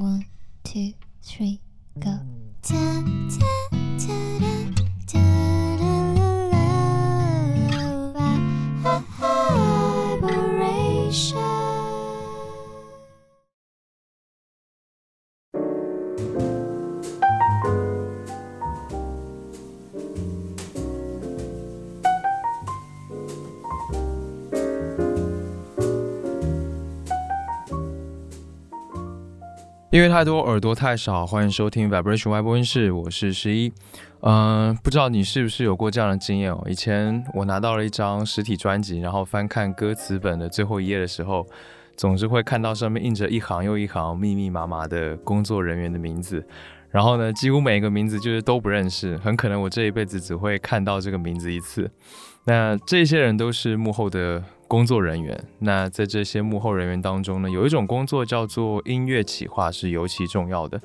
[0.00, 0.24] One,
[0.64, 1.60] two, three,
[1.98, 2.08] go.
[2.08, 2.54] Mm.
[2.62, 3.59] Ta ta
[29.90, 33.72] 因为太多，耳朵太少，欢迎收听 Vibration 外播音室，我是十一。
[34.20, 36.64] 嗯、不知道你是不是有过这样的经验哦？
[36.68, 41.44] 以前我拿到了一张实体专辑，然后翻看歌词本的最后一页的时候，
[41.96, 46.46] 总是会看到上面印着一行又一行密密麻麻的工作人员的名字。
[46.90, 51.90] 然后呢，几乎每一个名字就是都不认识，很可能我这一辈子只会看到这个名字一次。
[52.44, 55.36] 那这些人都是幕后的工作人员。
[55.58, 60.80] 那在这些幕后人员当中呢，有一种工作叫做音乐企划，是尤其重要的。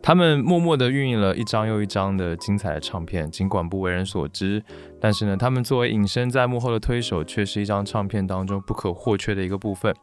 [0.00, 4.62] 他们默默地运营了一张又一张的精彩的唱片，尽管不为人所知，
[4.98, 9.94] 但是呢，他们作为隐身在幕后的推手，却是一张唱片当中不可或缺的一个部分。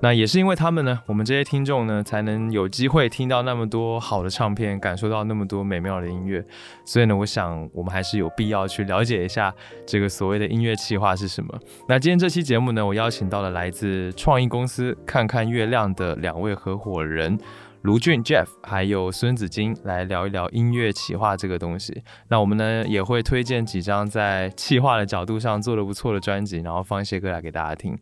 [0.00, 6.44] 那也是因为他们呢，我们这些听众呢，才能有机会听到那么多好的唱片，感受到那么多美妙的音乐。
[6.84, 9.54] 所以呢，我想我们还是有必要去了解一下
[9.86, 11.56] 这个所谓的音乐企划是什么。
[11.88, 17.38] 那今天这期节目呢，我邀请到了来自创意公司看看月亮的两位合伙人。
[17.82, 22.04] 卢俊 Jeff 还有孙子金来聊一聊音乐企划这个东西。
[22.28, 27.98] 那我们呢也会推荐几张在企划的角度上做的不错的专辑，然后放一些歌来给大家听。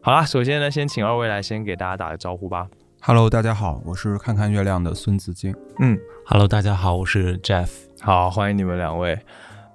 [0.00, 2.66] 好啦，首先呢，先请二位来先给大家打个招呼吧。
[3.02, 5.54] Hello，大家好，我是看看月亮的孙子金。
[5.78, 7.68] 嗯，Hello，大家好，我是 Jeff。
[8.00, 9.16] 好，欢迎你们两位。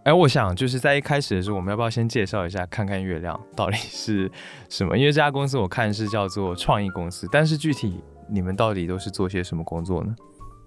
[0.03, 4.29] 哎，我想就是在一开始的时候，我们要不要先介绍一下看看月亮到底是
[4.67, 4.97] 什么？
[4.97, 10.15] 因为这家公司我看是叫做创意公司，但是具体你们到底都是做些什么工作呢？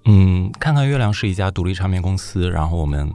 [0.04, 3.08] 嗯，看看月亮是一家独立唱片公司，然后我们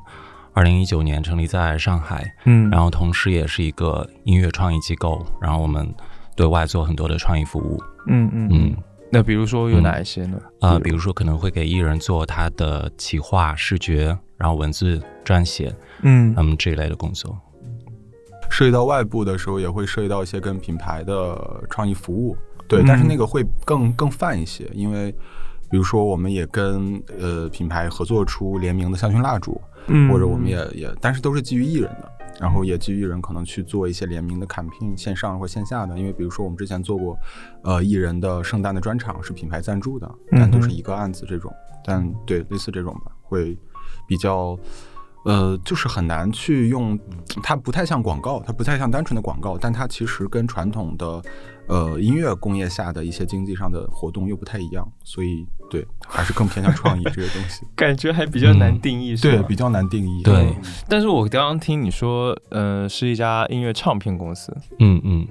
[0.54, 5.94] 二零一九年成立在上海，嗯然后同时也是一个音乐创意机构，然后我们
[6.36, 7.82] 对外做很多的创意服务。
[8.08, 8.78] 嗯嗯嗯，
[9.12, 10.40] 那比如说有哪一些呢？
[10.62, 17.38] 啊、比如说可能会给艺人做他的企划、视觉，然后文字撰写，嗯嗯这一类的工作。
[18.50, 21.38] 涉及到外部的时候，也会涉及到一些跟品牌的
[21.70, 22.38] 创意服务，
[22.68, 25.12] 对，嗯但是那个会更更泛一些，因为
[25.70, 37.18] 比如说我们也跟呃品牌合作出联名的香薰蜡烛，嗯或者我们也也，但是都是基于艺人的，然后也基于艺人可能去做一些联名的 campaign，线上或线下的，因为比如说我们之前做过，
[37.64, 41.54] 呃，艺人的圣诞的专场是品牌赞助的，但都是一个案子这种，
[41.84, 43.58] 但对类似这种吧，会
[44.08, 44.58] 比较。
[45.26, 46.98] 呃，就是很难去用，
[47.44, 51.22] 它不太像广告，它不太像单纯的广告，但它其实跟传统的
[51.68, 57.66] 呃音乐工业下的一些经济上的活动又不太一样，所以对，还是更偏向创意这些东西。
[57.76, 60.24] 感觉还比较难定义，是对，吧比较难定义。
[60.24, 60.34] 对。
[60.36, 60.56] 嗯
[60.90, 65.28] 但是我刚刚听你说，呃，是一家音乐唱片公司，嗯嗯，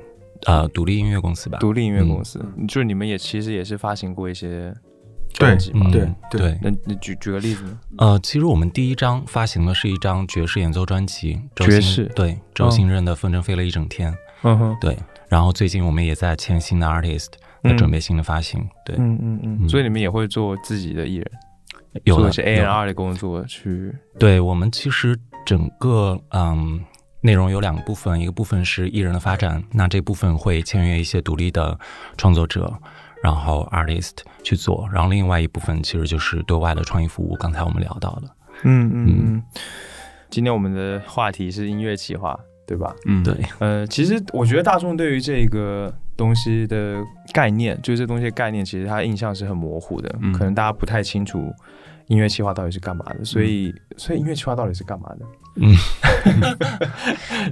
[0.46, 1.58] 呃，独立音乐公司吧。
[1.58, 4.74] 独立音乐公司，就是你们也其实也是发行过一些
[5.32, 5.86] 专辑嘛？
[5.86, 6.14] 嗯对。
[6.30, 6.40] 对。
[6.40, 7.78] 对那你举举个例子呢？
[7.96, 12.04] 呃，其实我们第一张发行的是一张爵士演奏专辑，周爵士。
[12.14, 17.28] 对周星任的《风筝飞了一整天》嗯哼，对，然后最近我们也在签新的 artist，
[17.62, 19.68] 在准备新的发行，对，嗯嗯嗯，嗯。
[19.68, 21.30] 所以你们也会做自己的艺人，
[22.04, 26.80] 有了做一些 A 有 N 了 R 的工作去，对我们其实整个嗯
[27.20, 31.78] 内容有两个部分，一个部分是艺人的发展，那这部分会签约一些独立的
[32.16, 32.72] 创作者，
[33.22, 38.30] 然后 artist 去做，然后另外一部分其实就是对外的创意服务，刚才我们聊到的，
[38.62, 39.06] 嗯嗯。
[39.08, 39.42] 嗯。
[40.28, 42.94] 今天我们的话题是音乐企划，对吧？
[43.06, 50.32] 嗯，对，呃，其实我觉得大众对于这个东西的概念，就是这东西的概念，其实他印象是很模糊的，嗯。
[50.32, 51.52] 可能大家不太清楚
[52.08, 55.26] 音乐企划到底是干嘛的，所以，所以音乐企划到底是干嘛的？
[55.56, 55.74] 嗯。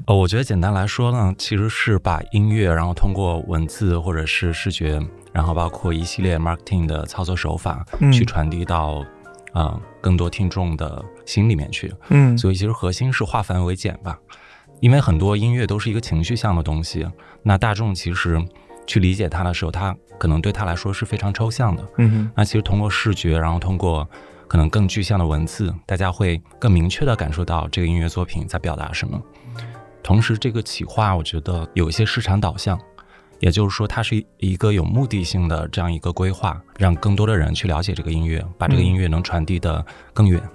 [0.07, 5.01] 呃， 我觉得简单来说呢，其实是把音乐，然后通过文字或者是视觉，
[5.33, 8.13] 然后包括一系列 marketing 的操作手法，嗯。
[8.13, 9.05] 去传递到
[9.53, 11.93] 呃更多听众的心里面去。
[12.11, 12.37] 嗯。
[12.37, 14.19] 所以其实核心是化繁为简吧，
[14.85, 17.07] 因为很多音乐都是一个情绪向的东西，
[17.43, 18.39] 那大众其实
[18.87, 21.83] 去理解它的时候，它可能对他来说是非常抽象的。
[21.97, 24.07] 嗯哼那其实通过视觉，然后通过
[24.47, 29.19] 可能更具象的文字，大家会更明确地感受到这个音乐作品在表达什么。
[30.03, 32.79] 同时，这个企划我觉得有一些市场导向，
[33.41, 39.83] 也就是说，它是一个有目的性的这样一个规划，让更多的人去了解这个音乐，把这个音乐能传递的
[40.13, 40.39] 更远。
[40.43, 40.51] 嗯，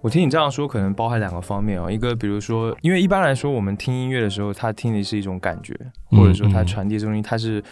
[0.00, 1.90] 我听你这样说，可能包含两个方面哦。
[1.90, 5.74] 一个，比如说，因为一般来说，我们听音乐的时候，它听的是一种感觉，
[6.10, 7.62] 或者说它嗯传递的东西，它是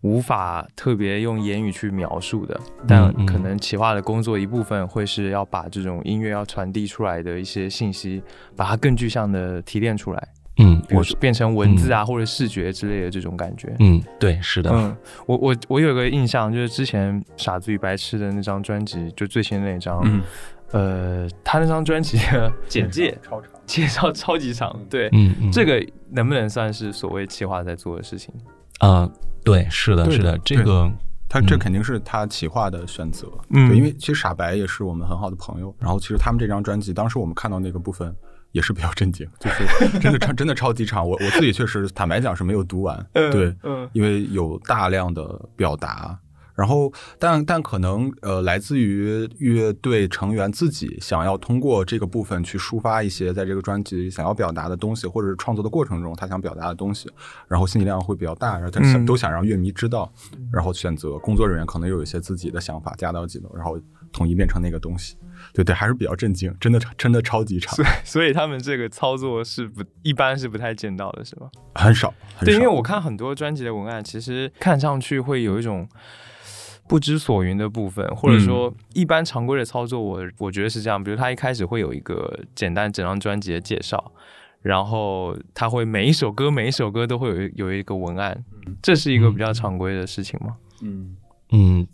[0.00, 8.22] 无法特别用言语去描述的，但可能企划的工作一部分会是要把这种音乐要传递出来的一些信息，
[8.56, 10.28] 把它更具象的提炼出来。
[10.58, 10.80] 嗯，
[11.18, 13.74] 变成文字啊或者视觉之类的这种感觉。
[13.80, 14.70] 嗯，对，是的。
[14.72, 14.96] 嗯，
[15.26, 20.00] 我我我有个印象，就是之前《傻子与白痴》的那张专辑，就最新的那张。
[20.04, 20.22] 嗯。
[20.74, 24.76] 呃，他那张专辑的简介 超长，介绍超级长。
[24.90, 25.80] 对，嗯，这个
[26.10, 28.34] 能不能算是所谓企划在做的事情？
[28.80, 29.08] 啊，
[29.44, 30.90] 对，是的，是的，这个
[31.28, 33.28] 他这肯定是他企划的选择。
[33.50, 35.72] 嗯，对，因为其实傻白也是我们很好的朋友。
[35.78, 38.12] 然后其实他们这张专辑，当时我们看到那个部分
[38.50, 41.08] 也是比较震惊， 就是真的超 真的超级长。
[41.08, 43.06] 我我自己确实坦白讲是没有读完。
[43.12, 46.18] 对，嗯，因为有大量的表达。
[46.54, 57.10] 然后，但但可能呃，来自于乐队成员自己想要通过这个部分去抒发一些在这个专辑想要表达的东西，或者是创作的过程中他想表达的东西，
[57.48, 60.12] 然后信息量会比较大，然后他想都想让乐迷知道，
[60.52, 63.76] 然后选择工作人员可能有一些自己的想法加到几头，然后
[64.12, 65.16] 统一变成那个东西。
[65.52, 67.74] 对对，还是比较震惊，真的真的超级长。
[67.74, 71.50] 所以所以他们这个操作是不一般是不太见到的，是吧？
[71.74, 72.14] 很少。
[72.40, 75.88] 对，因为我看很多专辑的文案，其实看上去会有一种。
[76.86, 81.02] 不知所云的部分，或者说一般常规的操作，我我觉得是这样。
[81.02, 84.12] 比如他一开始会有一个简单整张专辑的介绍，
[84.60, 88.44] 然后他会每一首歌每一首歌都会有有一个文案，
[88.82, 90.56] 这是一个比较常规的事情吗？
[90.82, 91.16] 嗯
[91.50, 91.86] 嗯，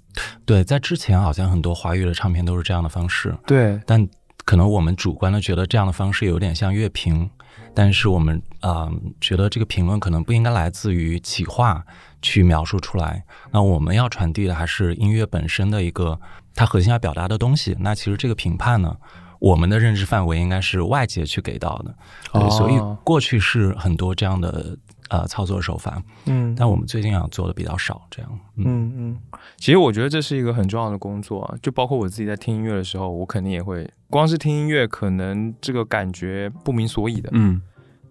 [0.44, 3.34] 对，在之前好像很多华语的唱片都是这样的方式。
[3.46, 4.08] 对，但
[4.44, 7.30] 可能我们主观的觉得这样的方式有点像乐评，
[7.74, 8.90] 但是我们啊
[9.20, 11.84] 觉得这个评论可能不应该来自于企划。
[12.22, 16.20] 去描述出来，那我们要传递的还是音乐本身的一个
[16.54, 17.76] 它核心要表达的东西。
[17.80, 18.96] 那其实这个评判呢，
[19.38, 21.94] 我们的认知范围应该是外界去给到的。
[22.32, 24.76] 对，所以过去是很多这样的
[25.08, 28.38] 呃操作手法，嗯，但我们最近啊做的比较少，这样。
[28.56, 29.18] 嗯嗯，
[29.56, 37.62] 其实我觉得这是一个很重要的工作啊，就包括我自己在听音乐的时候，我肯定也会光是听音乐，可能这个感觉不明所以的，嗯。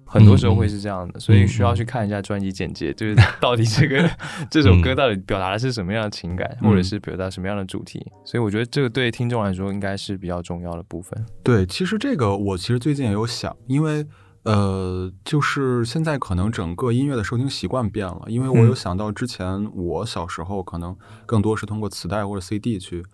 [0.09, 4.09] 很多时候会是这样的，所以需要去看一下专辑简介，就是 到底这个
[4.49, 8.03] 这首歌到底表达的是什么样的情感，或者是表达什么样的主题。
[8.25, 11.23] 所以我觉得这个对听众来说应该是比较重要的部分。
[11.43, 14.03] 对，其实这个我其实最近也有想，因为
[14.45, 20.97] 呃，就是现在可能整个音乐的收听习惯变了，因为我有想到之前我小时候可能
[21.27, 23.05] 更多是通过磁带或者 CD 去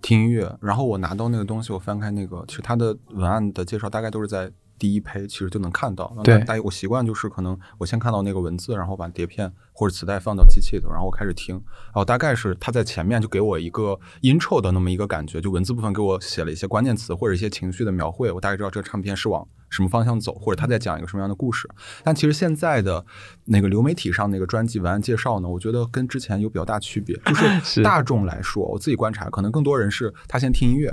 [0.00, 4.50] 听音乐，然后我拿到那个东西，我翻开那个，其实它的文案的介绍大概都是在。
[4.80, 21.68] 第一胚其实就能看到，对，大家我习惯就是可能我先看到那个文字，然后把碟片或者磁带放到机器里头，然后我开始听，然后大概是他在前面就给我一个 intro 的那么一个感觉，就文字部分给我写了一些关键词或者一些情绪的描绘，我大概知道这个唱片是往什么方向走，或者他在讲一个什么样的故事。
[22.02, 23.04] 但其实现在的
[23.44, 30.90] 那个流媒体上那个专辑文案介绍呢，我觉得跟之前有比较大区别，就是 大众来说，我自己观察，可能更多人是他先听音乐，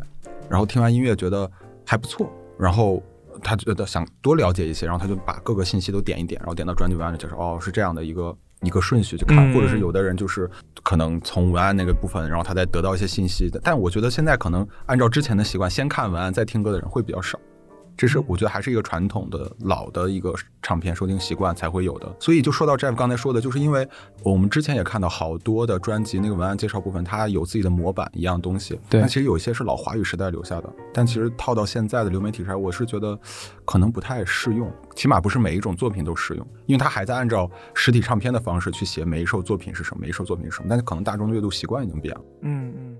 [0.49, 1.49] 然后听完音乐觉得
[1.85, 2.29] 还不错，
[2.59, 3.01] 然后。
[3.43, 10.49] 他觉得想多了解一些，然后他就把各个信息都点一点，然后点到专辑文案里，就是哦，是这样的一个一个顺序去看，或者是有的人就是
[10.83, 13.51] 可能从文案那个部分，然后他再得到一些信息。
[13.63, 17.39] 但我觉得现在可能按照之前的习惯，先看文案再听歌的人会比较少。
[17.97, 23.87] 这是我觉得还是一个传统的老的一个唱片收听习惯才会有的，所以就说到 Jeff 刚才说的，就是因为
[24.21, 28.79] 我们之前也看到好多的专辑那个文案介绍部分，它有自己的模板一样东西。
[28.87, 33.19] 对，那其实有一些是老华语时代留下的，但其实套到现在的流媒体上，我是觉得
[33.65, 42.21] 可能不太适用，起码不是每一种作品都适用，因为它还在按照实体唱片的方式去写每一首作品是什么，每一首作品是什么，但是可能大众的阅读习惯已经变了。
[42.41, 42.97] 嗯嗯，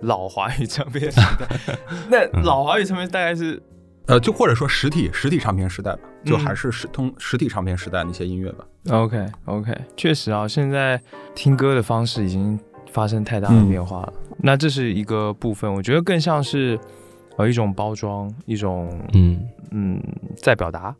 [0.00, 1.76] 老华语唱片时代，
[2.08, 3.62] 那老华语唱片大概是。
[4.06, 8.64] 呃，就或者说实体实体唱片时代吧，就还是实通实体唱片时代那些音乐吧。
[8.90, 11.00] OK OK，确实啊，现在
[11.34, 12.58] 听歌的方式已经
[12.92, 14.12] 发生太大的变化了。
[14.38, 16.78] 那这是一个部分，我觉得更像是
[17.36, 19.40] 呃一种包装，一种嗯
[19.72, 20.00] 嗯
[20.36, 20.94] 在表达，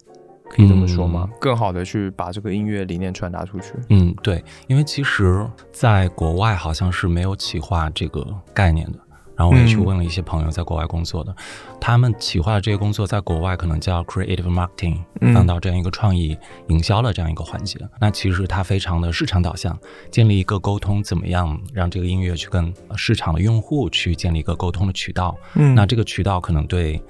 [0.51, 1.31] 可以这么说吗？
[1.41, 3.75] 更好的去把这个音乐理念传达出去。
[3.91, 8.99] 嗯，对，因为其实在国外好像是没有企划这个概念的。
[9.37, 11.35] 然后我也去问了一些朋友在国外工作的，
[11.79, 14.99] 他们企划的这些工作在国外可能叫 creative marketing，
[15.35, 16.37] 放到这样一个创意
[16.69, 17.79] 营销的这样一个环节。
[18.01, 19.79] 那其实它非常的市场导向，
[20.11, 25.37] 建立一个沟通，怎么样让这个音乐去跟市场的用户去建立一个沟通的渠道。
[25.55, 27.01] 嗯，那这个渠道可能对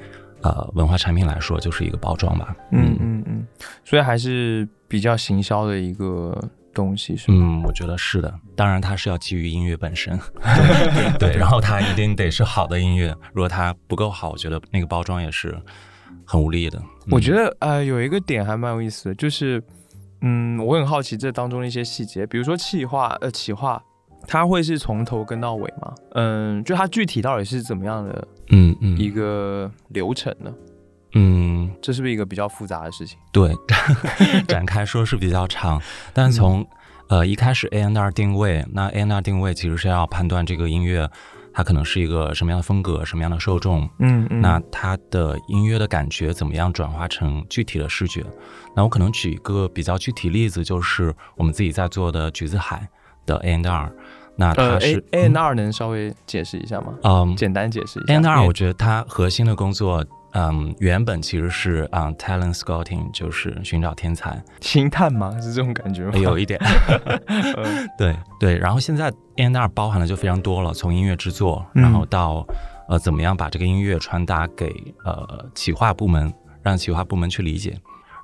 [0.43, 2.57] 呃文化产品来说就是一个包装吧。
[2.73, 3.47] 嗯嗯嗯，
[3.85, 6.37] 所以还是比较行销的一个。
[6.77, 8.33] 东西是嗯，我觉得是的。
[8.55, 10.19] 当然，它是要基于音乐本身，
[11.19, 13.17] 对，然后它一定得是好的音乐。
[13.33, 15.59] 如果它不够好，我觉得那个包装也是
[16.27, 16.81] 很无力的。
[17.11, 19.63] 我觉得呃，有一个点还蛮有意思的，就是
[20.21, 23.83] 嗯，我很好奇这当中的一些细节，比如说企划，呃，企划，
[24.29, 25.95] 它会是从头跟到尾吗？
[26.13, 30.53] 嗯，就它具体到底是怎么样的嗯嗯一个流程呢？
[30.53, 30.76] 嗯，
[31.81, 33.19] 这是不是一个比较复杂的事情？
[33.33, 33.55] 对，
[34.49, 35.81] 展开说是比较长，
[36.13, 36.67] 但是从、
[37.09, 41.09] 呃一开始 A N R 定位，那 A N R 定位其实是要判断这个音乐
[41.55, 48.23] 它可能是一个什么样的风格、什么样的受众，嗯嗯那它的音乐的感觉怎么样转化成具体的视觉？
[48.75, 52.87] 那我可能举一个比较具体例子，就是我们自己在做的橘子海
[53.25, 53.91] 的 A N R，
[54.37, 56.93] 那它呃是、A N R 能稍微解释一下吗？
[57.05, 58.13] 嗯简单解释一下。
[58.13, 60.05] A N R 我觉得它核心的工作。
[60.39, 65.35] 嗯，原本其实是嗯、talent scouting，就是寻找天才，星探吗？
[65.41, 66.13] 是这种感觉吗？
[66.19, 66.61] 有一点，
[67.27, 68.59] 嗯对对。
[68.59, 72.47] 然后现在 A N R 包含的就非常多了，从音乐制作，嗯然后到
[72.89, 74.71] 呃怎么样把这个音乐传达给
[75.05, 76.31] 呃企划部门，
[76.63, 77.75] 让企划部门去理解。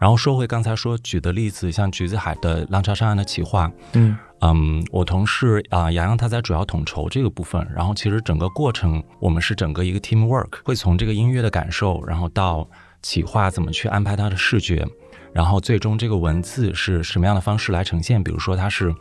[0.02, 4.18] 然后说回刚才说举的例子，像橘子海的浪潮上岸的企划，嗯。
[4.40, 12.68] 嗯，我同事啊、洋洋他在主要统筹这个部分，然后其实整个过程我们是整个一个 team work，会从这个音乐的感受，然后到
[13.00, 14.84] 企划怎么去安排它的视觉，
[15.32, 18.92] 然后最终这个文字是什么样的方式来呈现，比如说它是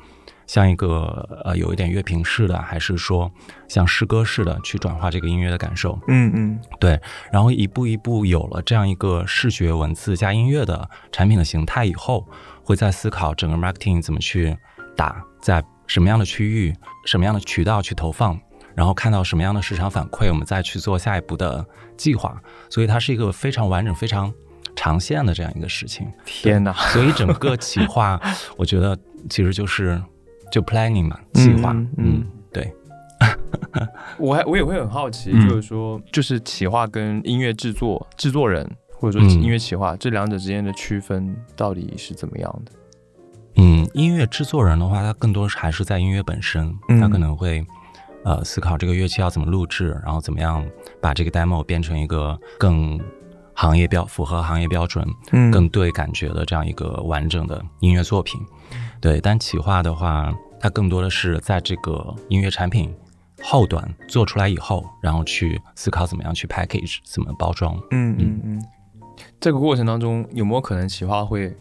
[0.51, 3.31] 像一个呃有一点乐评式的，还是说
[3.69, 6.99] 像诗歌式的去转化这个音乐的感受，嗯嗯对，
[7.31, 12.27] 然后一步一步有了这样一个视觉文字加音乐的产品的形态以后，
[12.65, 14.57] 会在思考整个 marketing 怎么去
[14.93, 18.37] 打，在什么样的区域、什么样的渠道去投放，
[18.75, 21.65] 然后看到什么样的市场反馈，我们再去做下一步的
[21.95, 22.37] 计划。
[22.69, 24.29] 所以它是一个非常完整、非常
[24.75, 26.11] 长线的这样一个事情。
[26.25, 26.73] 天哪！
[26.73, 28.19] 所以整个企划，
[28.57, 30.01] 我觉得其实就是
[30.51, 32.71] 就 planning 嘛，计划，嗯对。
[34.17, 42.71] 我还我也会很好奇，嗯就是说，就是企划跟音乐制作制作人，或者说嗯音乐企划、这两者之间的区分到底是怎么样的？
[43.55, 47.63] 嗯，音乐制作人的话，他更多是还是在音乐本身，嗯他可能会
[48.23, 50.65] 呃思考这个乐器要怎么录制，然后怎么样
[50.99, 52.99] 把这个 demo 变成一个更
[53.53, 58.41] 行业标符合行业标准、嗯更对感觉的这样一个完整的音乐作品。
[59.01, 62.93] 对，但企划的话，它更多的是在这个音乐产品
[63.41, 67.75] 后端做出来以后，然后去思考怎么样去 package，怎么包装。
[67.89, 68.63] 嗯嗯嗯，
[69.39, 71.53] 这个过程当中有没有可能企划会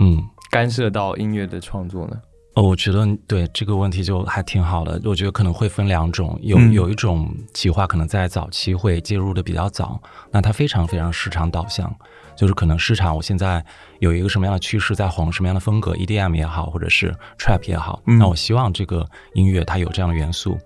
[0.00, 0.20] 嗯。
[0.48, 2.16] 干涉到音乐的创作呢？
[2.54, 4.98] 哦，我觉得对这个问题就还挺好的。
[5.04, 10.00] 我觉得可能会分两种，有嗯有一种企划可能在早期会介入的比较早，
[10.30, 11.94] 那它非常非常市场导向，
[12.36, 13.64] 就是可能市场我现在
[14.00, 20.58] 有一个什么样的趋势在红，什么样的风格，EDM 也好，或者是 Trap 也好，嗯那我希望这个音乐它有这样的元素，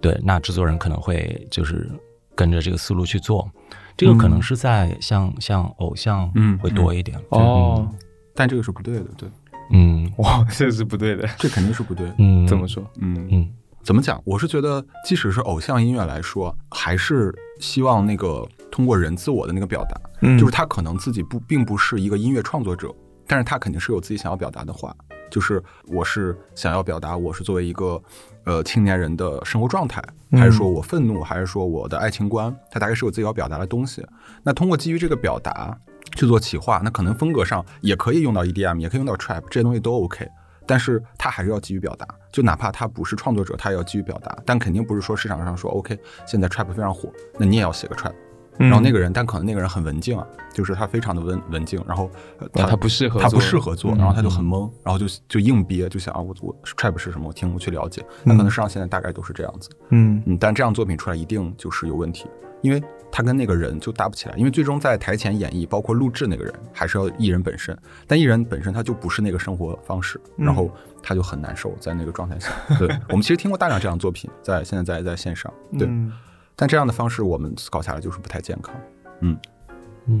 [0.00, 1.90] 对，那制作人可能会就是
[2.34, 3.48] 跟着这个思路去做。
[3.96, 7.88] 这个可能嗯是在像像偶像嗯会多一点哦，
[8.34, 9.26] 但这个是不对的，对，
[9.72, 11.26] 嗯哇， 这是不对的。
[11.38, 12.12] 这肯定是不对。
[12.18, 12.84] 嗯，怎么说？
[13.00, 13.48] 嗯嗯
[13.82, 14.20] 怎么讲？
[14.26, 18.46] 我是觉得，即使是偶像音乐来说，还是希望那个
[18.76, 22.94] 通过人自我的那个表达，嗯就是他可能自己不并不是一个音乐创作者，
[23.26, 24.94] 但是他肯定是有自己想要表达的话。
[25.30, 28.00] 就是我是想要表达我是作为一个
[28.44, 34.06] 呃青年人的生活状态，嗯还是说我愤怒，还是说我的爱情观，他大概是有自己要表达的东西。
[34.42, 35.74] 那通过基于这个表达
[36.14, 40.28] 去做企划，那可能风格上也可以用到 EDM，也可以用到 Trap，这些东西都 OK。
[40.68, 44.36] 但是他还是要基于表达，就哪怕他不是创作者，他也要基于表达。
[44.44, 48.12] 但肯定不是说市场上说 OK，现在 Trap 非常火，那你也要写个 Trap。
[48.58, 58.04] 然然后那个人，但可能那个人很文静啊，就是他非常的文文静，然后呃他不适合他不做适合做，嗯然后他就很懵，然后就就硬憋，就想啊我我 trap 是什么，我听我去了解。
[58.24, 62.26] 那可能市场现在大概都是这样子，嗯嗯，但这样作品出来一定就是有问题，
[62.62, 62.82] 因为
[63.12, 70.70] 他跟那个人就搭不起来，因为最终在台前演绎，包括录制那个人，还是要艺人本身，但艺人本身他就不是那个生活方式，嗯然后
[71.02, 72.50] 他就很难受在那个状态下。
[72.78, 76.12] 对我们其实听过大量这样的作品，在现在在在线上，对，嗯
[76.56, 78.74] 但这样的方式我们搞下来就是不太健康。
[79.20, 79.38] 嗯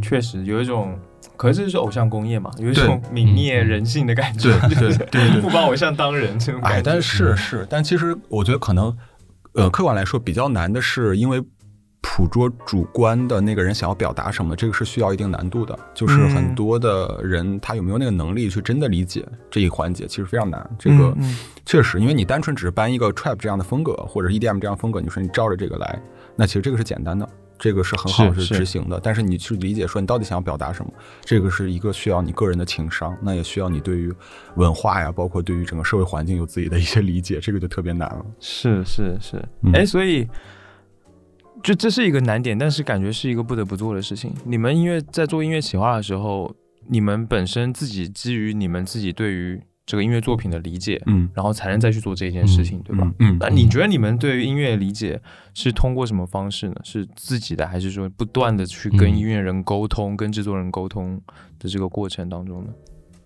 [0.02, 0.98] 确实有一种，
[1.36, 6.76] 可是这是偶像工业嘛，有一种泯灭人性的感觉，对对就是对对 不把偶像当人这种感觉。
[6.78, 8.96] 哎，但是是，但其实我觉得可能，
[9.52, 11.40] 呃，客观来说比较难的是，因为
[12.00, 15.78] 捕捉主观的那个人想要表达什么，这个是需要一定难度的。
[15.94, 20.68] 就是嗯很多的人他有没有那个能力去真的理解这一环节，其实非常难。
[20.80, 21.16] 这个
[21.64, 26.02] 确实，因为你单纯只是搬一个 trap 这样的风格，或者 EDM 这样的风格，你说你照着这个来，
[26.36, 27.28] 那其实这个是简单的。
[27.58, 30.92] 这个是很好是是是执行的，但是你去理解说你到底想要表达什么，
[31.24, 34.12] 这个是一个需要你个人的情商，那也需要你对于
[34.56, 38.26] 文化呀，包括对于整个社会环境有自己的一些理解，这个就特别难了。
[38.40, 40.28] 是是是，嗯哎、所以
[41.62, 44.34] 就这是一个难点，但是感觉是一个不得不做的事情。
[44.44, 46.54] 你们音乐在做音乐企划的时候，
[46.90, 53.10] 你们本身自己基于你们自己对于这个音乐作品的理解，嗯然后才能再去做这件事情，对吧？
[53.20, 55.20] 嗯那你觉得你们对于音乐理解
[55.54, 56.74] 是通过什么方式呢？
[56.82, 61.20] 是自己的，还是说不断的去跟嗯音乐人沟通、跟制作人沟通
[61.58, 62.70] 的这个过程当中呢？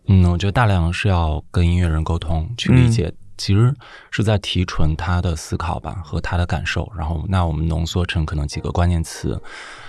[0.07, 3.73] 嗯，我觉得大量是要跟音乐人沟通，去理解，其实
[4.11, 9.41] 是在提纯他的思考吧和他的感受，然后那我们浓缩成可能几个关键词，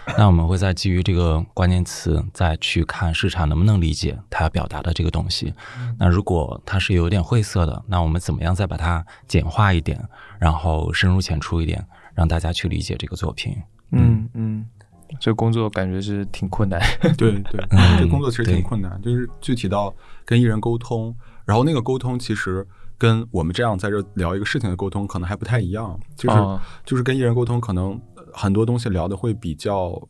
[0.17, 5.53] 那我们会再基于这个关键词再去看市场能不能理解它要表达的这个东西。
[5.99, 10.03] 那如果它是有点晦涩的，那我们怎么样再把它简化一点，
[10.39, 13.55] 然后深入浅出一点，让大家去理解这个作品。
[13.91, 14.65] 嗯嗯，
[15.19, 16.81] 这工作感觉是挺困难。
[17.17, 19.93] 对对， 嗯这工作其实挺困难，就是具体到
[20.25, 21.15] 跟艺人沟通，
[21.45, 22.65] 然后那个沟通其实
[22.97, 30.01] 跟我们这样在这聊一个事情的沟通可能还不太一样，就是、啊就是跟艺人沟通，可能呃很多东西聊的会比较。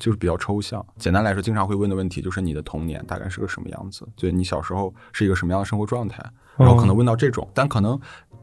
[0.00, 0.82] 就是比较抽象。
[0.96, 4.08] 简单来说，经常会问的问题就是你的童年大概是个什么样子？
[4.16, 6.24] 对你小时候是一个什么样的生活状态？
[6.56, 8.00] 然后可能问到这种，但可能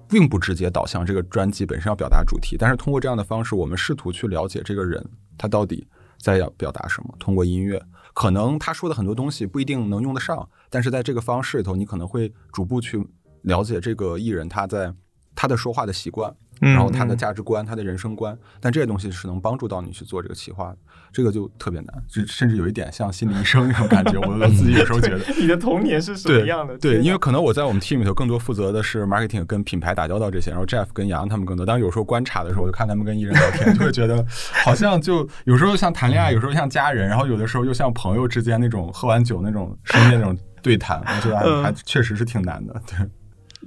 [0.07, 2.55] 并不直接导向这个专辑本身要表达主题。
[2.59, 5.03] 但是通过这样的方式，我们试图去了解这个人
[5.35, 5.87] 他到底
[6.19, 7.15] 在要表达什么。
[7.17, 7.81] 通过音乐，
[8.13, 13.03] 可能他说的很多东西不一定能用得上，但是在这个方式里头，你可能会逐步去
[13.41, 14.93] 了解这个艺人他在
[15.33, 20.77] 他的说话的习惯，嗯然后他的价值观、他的人生观，但这些东西是能帮助到你去做这个企划的，
[21.11, 24.19] 这个就特别难，就甚至有一点像心理医生那种感觉。
[24.19, 26.77] 我我自己有时候觉得， 你的童年是什么样的？
[26.77, 31.65] 对，因为可能我在我们 team 里头更多负责的是 marketing 跟品牌打交道这些，然后 Jeff 跟杨他们更多。
[31.65, 34.25] 当然有时候观察的时候，我就看他们跟艺人聊天，就会觉得
[34.63, 42.81] 好像就有时候像谈恋爱，有时候像家人，然后有的时候又像朋友之间那种喝完酒那种深夜那种对谈，我觉得还还确实是挺难的。
[42.87, 42.97] 对，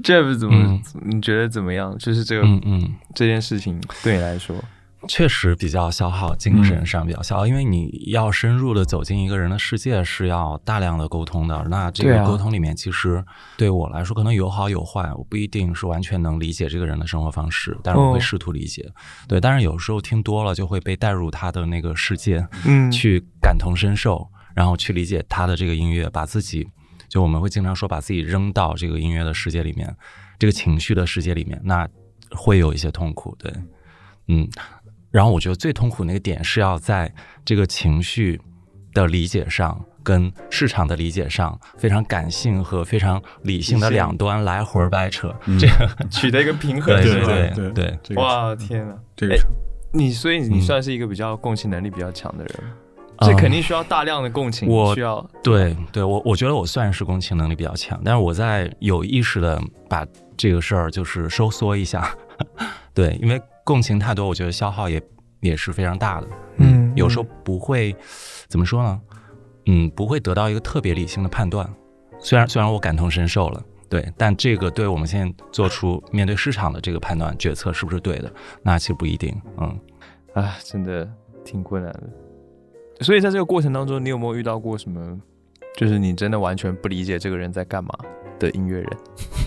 [0.03, 1.97] Jeff 怎么、嗯你觉得怎么样？
[1.99, 4.57] 就是这个、嗯嗯，这件事情对你来说，
[5.09, 11.67] 确实比较消耗，精神上比较消耗，因为你要深入的走进一个人的世界，是要大量的沟通的。
[11.69, 13.25] 那这个沟通里面，其实
[13.57, 18.89] 对我来说可能有好有坏，我不一定是完全能理解这个人的生活方式，但是我会哦试图理解。
[19.27, 26.69] 对，但是有时候听多了就会被带入他的那个世界，嗯去感同身受，然后去理解他的这个音乐，把自己
[27.11, 29.95] 就我们会经常说把自己扔到这个音乐的世界里面，
[30.39, 31.87] 这个情绪的世界里面，那
[32.31, 33.53] 会有一些痛苦，对，
[34.29, 34.49] 嗯，
[35.11, 37.13] 然后我觉得最痛苦那个点是要在
[37.45, 38.41] 这个情绪
[38.95, 39.85] 的理解上。
[40.03, 45.59] 跟市场的理解上，非常感性和非常理性的两端来回掰扯，嗯。
[45.59, 45.77] 这样
[46.11, 47.99] 取得一个平衡，对对对对。
[48.03, 48.99] 这个哇天哪！
[49.15, 49.39] 这个哎
[49.93, 50.61] 你所以你嗯。
[50.63, 52.73] 算是一个比较共情能力比较强的人，嗯
[53.21, 60.07] 这肯定需要大量的共情，我需要对对，我我觉得我算是共情能力比较强，但是我在有意识的把
[60.37, 62.11] 这个事儿就是收缩一下，
[62.95, 65.01] 对，因为共情太多，我觉得消耗也
[65.41, 67.95] 也是非常大的，嗯有时候不会
[68.49, 69.01] 怎么说呢，
[69.67, 71.69] 嗯，不会得到一个特别理性的判断，
[72.19, 73.63] 虽然虽然我感同身受了。
[73.91, 79.37] 对，但这个对我们现在做出面对市场的这个判断决策是不是对的，那其实不一定。
[79.59, 79.77] 嗯，
[80.33, 81.13] 啊，真的
[81.45, 82.03] 挺困难的。
[83.01, 85.19] 所以在这个过程当中，你有没有遇到过什么，
[85.77, 87.91] 就是你真的完全不理解这个人在干嘛
[88.39, 88.91] 的音乐人？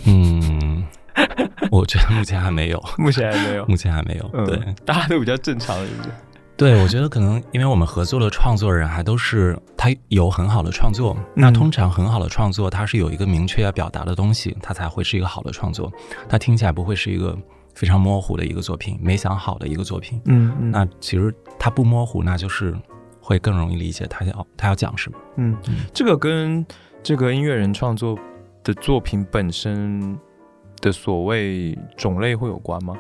[0.08, 0.84] 嗯，
[1.72, 3.66] 我觉得目前还没有， 目前还没有。
[3.66, 4.30] 目前还没有。
[4.34, 6.10] 嗯对，大家都比较正常，是不是？
[6.56, 15.92] 对，我觉得可能因为我们合作的创作人还都是他有很好的创作，那通常很好的创作，它是有一个明确要表达的东西，它才会是一个好的创作，
[16.30, 17.38] 它听起来不会是一个
[17.74, 20.22] 非常模糊的一个作品，没想好的一个作品。
[20.26, 22.76] 嗯嗯那其实它不模糊，那就是
[23.24, 25.18] 会更容易理解他要他要讲什么。
[25.38, 25.58] 嗯，
[25.94, 26.66] 这个跟
[27.02, 28.20] 这个音乐人创作
[28.64, 30.20] 的作品本身
[30.82, 32.94] 的所谓种类会有关吗？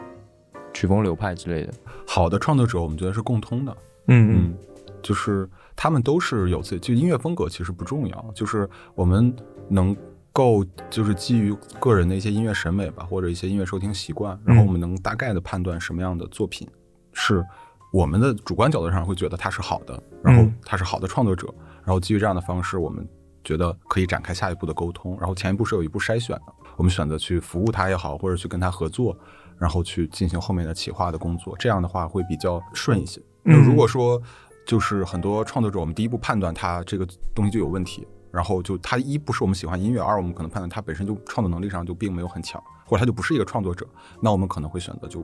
[0.73, 1.73] 曲风流派之类的？
[2.07, 3.77] 好的创作者，我们觉得是共通的。
[4.07, 4.57] 嗯嗯，
[5.01, 9.35] 就是他们都是有自己，就音乐风格其实不重要，就是我们
[9.67, 9.95] 能
[10.31, 16.67] 够就是基于个人的一些音乐审美吧，或者一些音乐收听习惯，然后我们能大概的判断什么样的作品
[17.13, 17.45] 是
[17.91, 23.07] 我们的主观角度上会觉得它是好的，然后嗯他是好的创作者，然后基于这样的方式，我们
[23.43, 29.17] 觉得可以展开下一步的沟通，然后前一步是有一步筛选的，我们选择去服务他也好，或者去跟他合作，
[29.57, 33.21] 然后去进行后面的企划的工作，这样的话会比较顺一些。
[33.43, 34.21] 那嗯如果说
[34.65, 37.05] 就是很多创作者，我们第一步判断他这个
[37.35, 43.85] 东西就有问题，然后就他一不是我们喜欢音乐，二我们可能判断他本身就创作能力上就并没有很强，或者他就不是一个创作者，
[44.21, 45.21] 那我们可能会选择就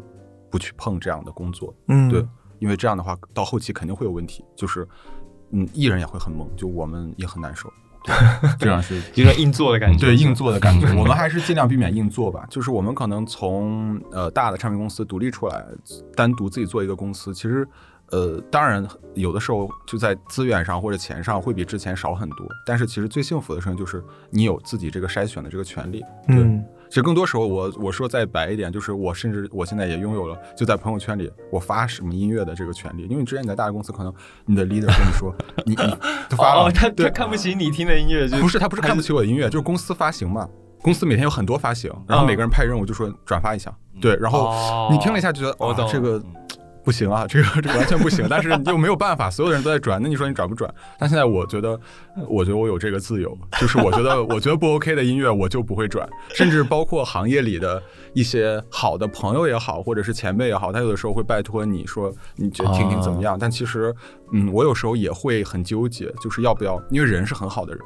[0.52, 1.74] 不去碰这样的工作。
[1.88, 2.28] 嗯对，
[2.60, 4.88] 因为这样的话到后期肯定会有问题，就是
[5.52, 7.72] 嗯，艺人也会很懵，就我们也很难受。
[8.58, 10.00] 这样是有点硬做的感觉。
[10.00, 12.48] 对硬做的感觉， 我们还是尽量避免硬做吧。
[12.50, 15.66] 就是我们可能从呃大的唱片公司独立出来，
[16.16, 17.68] 单独自己做一个公司，其实
[18.08, 26.00] 呃，当然有的时候就在资源上或者钱上会比之前少很多，但是其实最幸福的事情就是你有自己这个筛选的这个权利。
[26.26, 34.12] 对，嗯其实更多时候我我说再白一点，就是我甚至我现在也拥有了就在朋友圈里我发什么音乐的这个权利，因为之前你在大的公司，可能
[34.46, 35.34] 你的 leader 跟你说
[35.66, 35.76] 你你
[36.30, 40.50] 他发了，哦，他他看不起你听的音乐，就不是他不是看不起我的音乐，就是公司发行嘛，
[40.82, 43.72] 公司每天有很多发行，然后每个人派任务就说转发一下，
[44.02, 46.20] 对，然后哦你听了一下就觉得哦这个
[46.90, 50.74] 不行啊，这个这个完全不行，但是你又没有办法，所有的人都在转，那你说你转不转？
[50.98, 51.80] 但现在我觉得，
[52.28, 57.80] 我觉得我有这个自由，就是我觉得我觉得不 OK 的音乐我就不会转，甚至包括行业里的
[58.16, 63.38] 一些好的朋友也好，或者是前辈也好，他有的时候会拜托你说你觉得听听怎么样？
[63.40, 63.94] 但其实，
[64.34, 67.82] 嗯，我有时候也会很纠结，就是要不要，因为人是很好的人，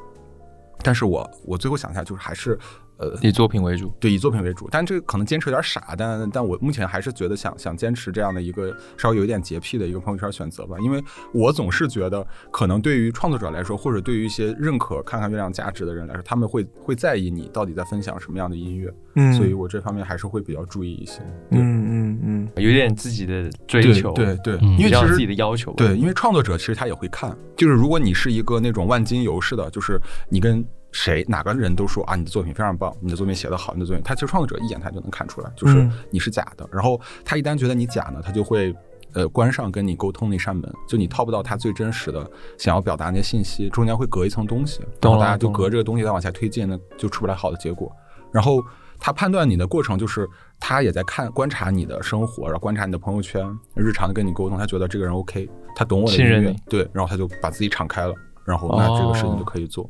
[0.81, 2.57] 但是我我最后想一下，就是还是
[2.97, 3.93] 呃以作品为主。
[3.99, 11.03] 对，以作品为主，但这个可能坚持有点傻，但但我目前还是觉得想想坚持这样的一个稍微有一点洁癖的一个朋友圈选择吧，因为
[11.33, 19.33] 我总是觉得，可能对于创作者来说，或者对于一些认可看看月亮价值的人来说，他们会会在意你到底在分享什么样的音乐，嗯。
[19.33, 21.21] 所以我这方面还是会比较注意一些。
[21.49, 25.73] 嗯嗯嗯，有点自己的追求，对对，嗯因为其实自己的要求。
[25.73, 36.65] 对，因为创作者其实他也会看，就是如果你是一个那种万金油似的，就是你跟谁哪个人都说啊，你的作品非常棒，你的作品写得好，你的作品，他其实创作者一眼他就能看出来，就是嗯你是假的。
[36.71, 38.73] 然后他一旦觉得你假呢，他就会
[39.13, 47.91] 呃关上跟你沟通那扇门，就你套不到他最真实的想要表达那些信息，中间会隔一层东西，然后大家就隔这个东西再往下推进，那就出不来好的结果。
[48.31, 48.63] 然后
[48.99, 50.29] 他判断你的过程就是，
[50.59, 53.43] 他也在看观察你的生活，然后观察你的朋友圈，
[53.75, 58.13] 日常的跟你沟通，他觉得这个人 OK，他懂我的音乐信任你，对，然后他就把自己敞开了，
[58.45, 59.89] 然后那这个事情就可以做。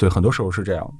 [0.00, 0.94] 对，很多时候是这样。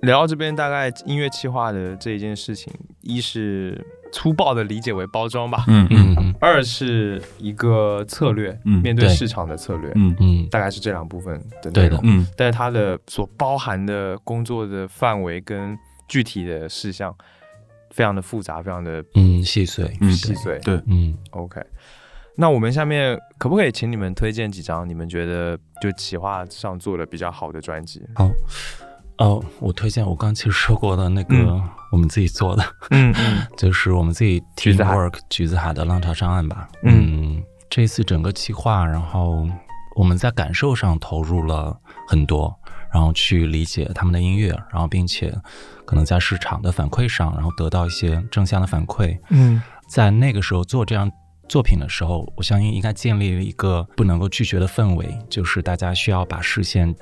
[0.00, 6.34] 聊到这边，大概音乐企划的这一件事情，一是粗暴的理解为包装吧，嗯嗯嗯。
[6.40, 10.14] 二是一个策略，嗯面对市场的策略，嗯。
[10.20, 12.00] 嗯，大概是这两部分的内容。
[12.02, 12.26] 嗯。
[12.36, 17.14] 但是它的所包含的工作的范围跟具体的事项，
[17.90, 20.58] 非常的复杂，非常的嗯细碎，嗯细碎。
[20.60, 21.16] 对，嗯。
[21.30, 21.60] OK，
[22.36, 28.02] 那我们下面可不可以请你们推荐几张你们觉得就企划上做的比较好的专辑？
[28.14, 28.30] 好。
[29.18, 36.68] 哦，我推荐我刚刚其实说过的那个嗯我们自己做的，嗯嗯 就是我们自己橘子海 teamwork 橘子海的浪潮上岸吧。
[36.82, 39.46] 嗯嗯，这次整个计划，然后
[39.96, 41.76] 我们在感受上投入了
[42.06, 42.54] 很多，
[42.92, 45.34] 然后去理解他们的音乐，然后并且
[45.84, 49.18] 可能在市场的反馈上，然后得到一些正向的反馈。
[49.30, 51.10] 嗯在那个时候做这样
[51.48, 56.94] 作品的时候，我相信应该建立了一个不能够拒绝的氛围，就是大家需要把视线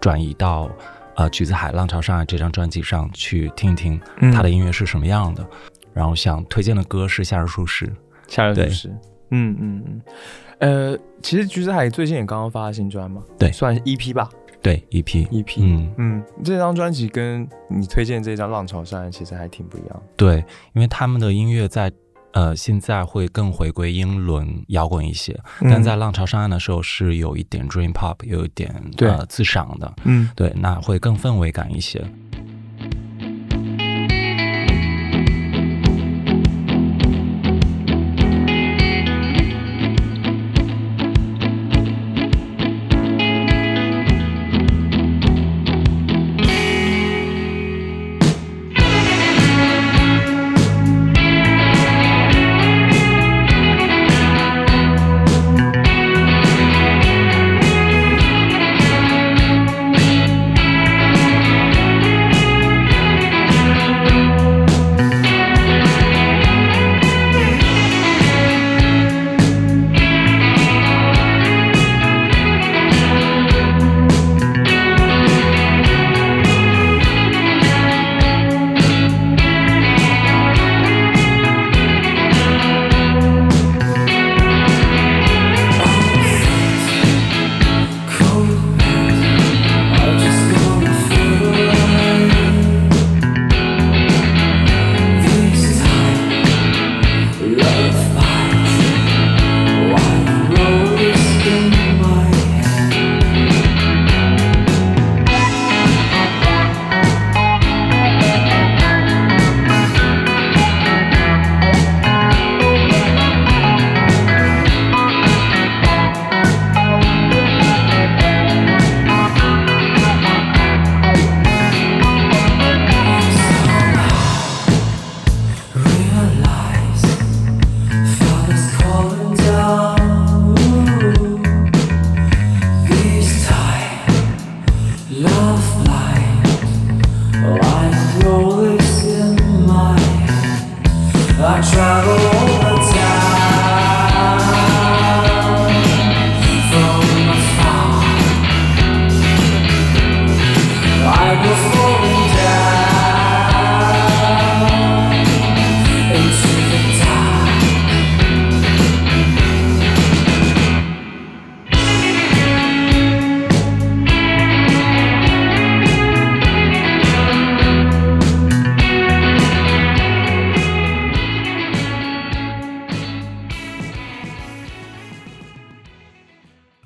[0.00, 0.68] 转移到
[1.16, 5.46] 呃《橘子海浪潮上海》这张专辑上去听一听嗯他的音乐是什么样的。
[5.92, 7.86] 然后想推荐的歌是《夏日舒适》，
[8.26, 8.88] 夏日舒适。
[9.30, 10.02] 嗯嗯嗯。
[10.58, 14.28] 呃，其实橘子海最近也刚刚发了新专嘛，对算 EP 吧
[14.62, 15.56] 对，EP，，EP。
[15.58, 20.02] 嗯，嗯，这张专辑跟你推荐这张《浪潮上岸》其实还挺不一样。
[20.16, 20.36] 对，
[20.72, 21.92] 因为他们的音乐在
[22.34, 29.08] 呃现在会更回归英伦摇滚一些，但在浪潮上岸的时候是有一点 dream pop，有一点对。
[29.08, 30.28] 呃自赏的，嗯。
[30.36, 32.04] 对，那会更氛围感一些。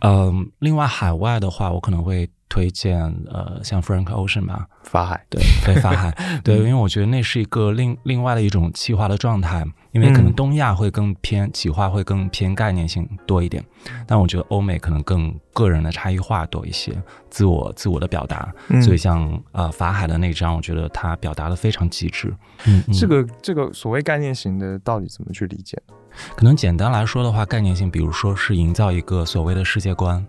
[0.08, 2.98] 嗯，另外海外的话，我可能会推荐
[3.30, 13.62] 呃，像 Frank Ocean 吧，法海，对对，法海， 对，因为我觉得那是一个另另外的一种企划的状态，因为可能东亚会更偏企划，会更偏概念性多一点，
[14.06, 16.90] 但我觉得欧美可能更个人的差异化多一些，
[17.28, 18.50] 自我自我的表达，
[18.82, 22.34] 所以像呃法海的那张，我觉得他表达的非常极致。
[22.66, 25.94] 嗯，这个这个所谓概念型的，到底怎么去理解呢？
[26.36, 30.26] 可能简单来说的话，概念性，比如说是营造一个所谓的世界观，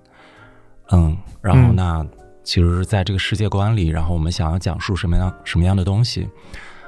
[0.91, 2.06] 嗯，然后那
[2.43, 6.28] 其实在这个世界观里，然后我们想要讲述什么样什么样的东西，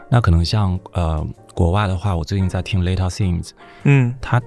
[0.09, 3.51] 那可能像呃国外的话，我最近在听 Little Things，
[3.83, 4.41] 嗯，他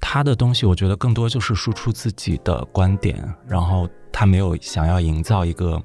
[0.00, 5.80] 他的东西，我觉得更多就是输出自己的观点，然后他没有想要营造一个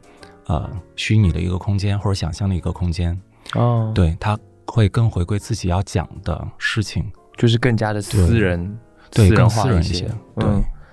[0.48, 3.20] 呃虚拟的一个空间或者想象的一个空间，
[3.54, 7.12] 哦，对他会更回归自己要讲的事情。
[7.42, 8.78] 就是更加的私人，
[9.10, 10.08] 对，更私人一些。
[10.36, 10.46] 对，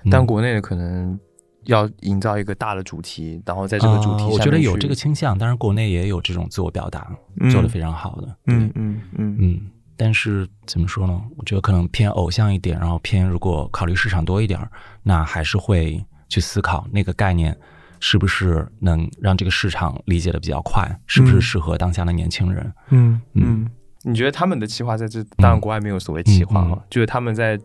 [0.09, 1.19] 但国内的可能
[1.65, 5.37] 要营造一个大的主题，然后在这个主题，我觉得有这个倾向。
[5.37, 7.07] 当然，国内也有这种自我表达
[7.51, 8.35] 做的非常好的。
[8.47, 9.61] 嗯嗯嗯嗯。
[9.95, 11.21] 但是怎么说呢？
[11.37, 14.59] 我觉得可能偏偶像一点，然后偏如果考虑市场多一点，
[15.03, 17.55] 那还是会去思考那个概念
[17.99, 22.73] 是不是能让这个市场理解的比较快，是不是适合当下的年轻人。
[22.89, 23.69] 嗯嗯。
[24.09, 25.23] 你觉得他们的企划在这？
[25.37, 27.57] 当然，国外没有所谓企划嘛，就是他们在，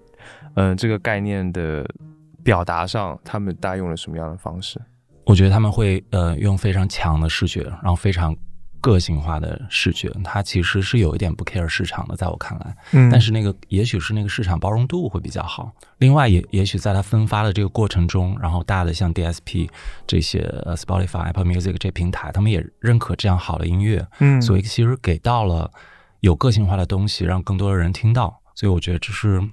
[0.55, 1.85] 嗯，这个概念的
[2.43, 4.81] 表达上，他们大概用了什么样的方式？
[5.25, 8.37] 我觉得他们会呃用非常强的视觉，然后非常
[8.83, 10.11] 个性化的视觉。
[10.23, 15.73] 它其实是有一点不 care 市场的，在我看来，嗯，但是那个也许是那个市场包容度会比较好。
[15.99, 19.71] 另外，也也许在它分发的这个过程中，然后大的像 DSP
[20.07, 25.71] 这些呃 Spotify、Apple Music 这平台，他们也认可这样好的音乐，嗯，所以其实给到了。
[26.25, 29.47] 有个性化的东西，让更多的人听到，所以我觉得这是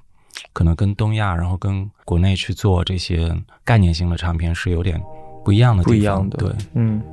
[0.54, 4.98] 可能跟东亚，然后跟国内去做这些概念性的唱片是有点
[5.44, 5.92] 不一样的地方。
[5.92, 7.04] 不一样的，对，嗯。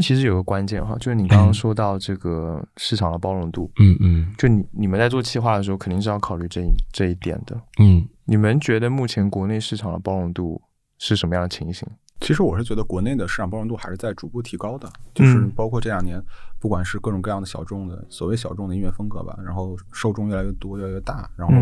[0.00, 10.60] 其实有个关键哈，就是你刚刚说到这个市场的包容度，嗯嗯，就你你们在做企划的时候，肯定是要考虑这一这一点的，嗯，你们觉得目前国内市场的包容度
[10.98, 11.88] 是什么样的情形？
[12.20, 16.22] 其实我是觉得国内的市场包容度还是在逐步提高的，就是包括这两年，
[16.58, 21.54] 不管是各种各样的小众的所谓小众的音乐风格吧，然后受众越来越多，越来越大，然后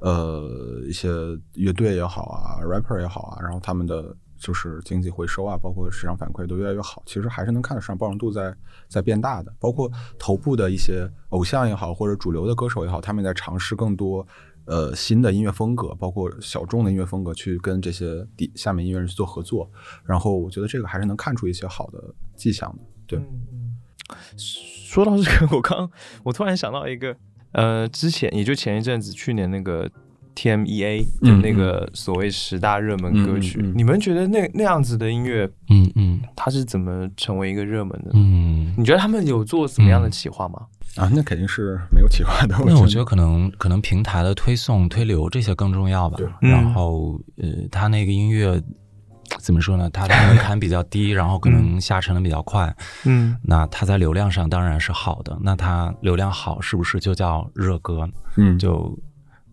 [0.00, 1.08] 呃一些
[1.54, 4.16] 乐队也好啊，rapper 也好啊，然后他们的。
[4.38, 8.54] 就是经济回收啊，包括市场反馈都越来越好，其实还是能看得上包容度在
[8.88, 9.52] 在变大的。
[9.58, 14.26] 包括头部的一些偶像也好，或者主流的歌手也好，他们在尝试更多
[14.64, 19.70] 呃新的音乐风格，包括小众的音乐风格，去跟这些底下面音乐人去做合作。
[20.04, 22.84] 然后我觉得这个还是能看出一些好的迹象的。
[23.06, 23.20] 对，
[24.36, 25.90] 说到这个，我刚
[26.22, 27.16] 我突然想到一个，
[27.52, 29.90] 呃，之前也就前一阵子，去年那个
[30.38, 38.10] TMEA 的那个所谓十大热门歌曲，嗯嗯嗯你们觉得那那样子的音乐，嗯嗯它是怎么成为一个热门的？
[38.14, 38.72] 嗯。
[38.76, 40.60] 你觉得他们有做什么样的企划吗？
[40.96, 42.54] 啊，那肯定是没有企划的。
[42.64, 46.28] 那我觉觉得可能可能平台的推送、推流这些更重要吧对。
[46.40, 48.60] 然后呃，他那个音乐
[49.38, 49.90] 怎么说呢？
[49.90, 52.74] 它的门槛比较低，然后可能下沉的比较快。
[53.04, 55.36] 嗯那它在流量上当然是好的。
[55.42, 58.08] 那它流量好，是不是就叫热歌？
[58.36, 58.96] 嗯，就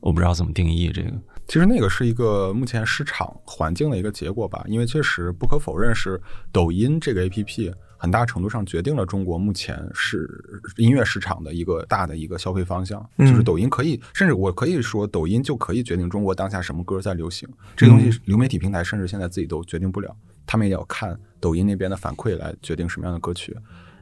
[0.05, 1.11] 我不知道怎么定义这个。
[1.47, 10.29] 其实那个是一个目前市场环境的一个结果吧，因为确实不可否认是抖音这个 A P P 很大程度上决定了中国目前是
[10.77, 20.15] 音乐市场的一个大的一个消费方向，嗯就是抖音可以，甚至我可以说抖音就可以决定中国当下什么歌在流行，这个东西流媒体平台甚至现在自己都决定不了，
[20.45, 23.55] 他们也要看抖音那边的反馈来决定什么样的歌曲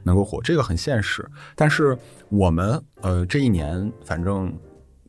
[0.03, 1.25] 能够火，这个很现实。
[1.55, 1.97] 但是
[2.29, 4.53] 我们呃这一年反正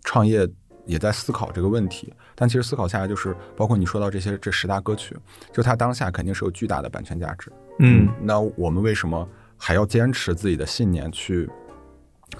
[0.02, 0.48] 创业
[0.86, 5.16] 也在思考这个问题，但其实思考下来就是，包括你说到这些这十大歌曲，
[5.52, 7.50] 就它当下肯定是有巨大的版权价值。
[7.78, 11.48] 嗯那我们为什么还要坚持自己的信念去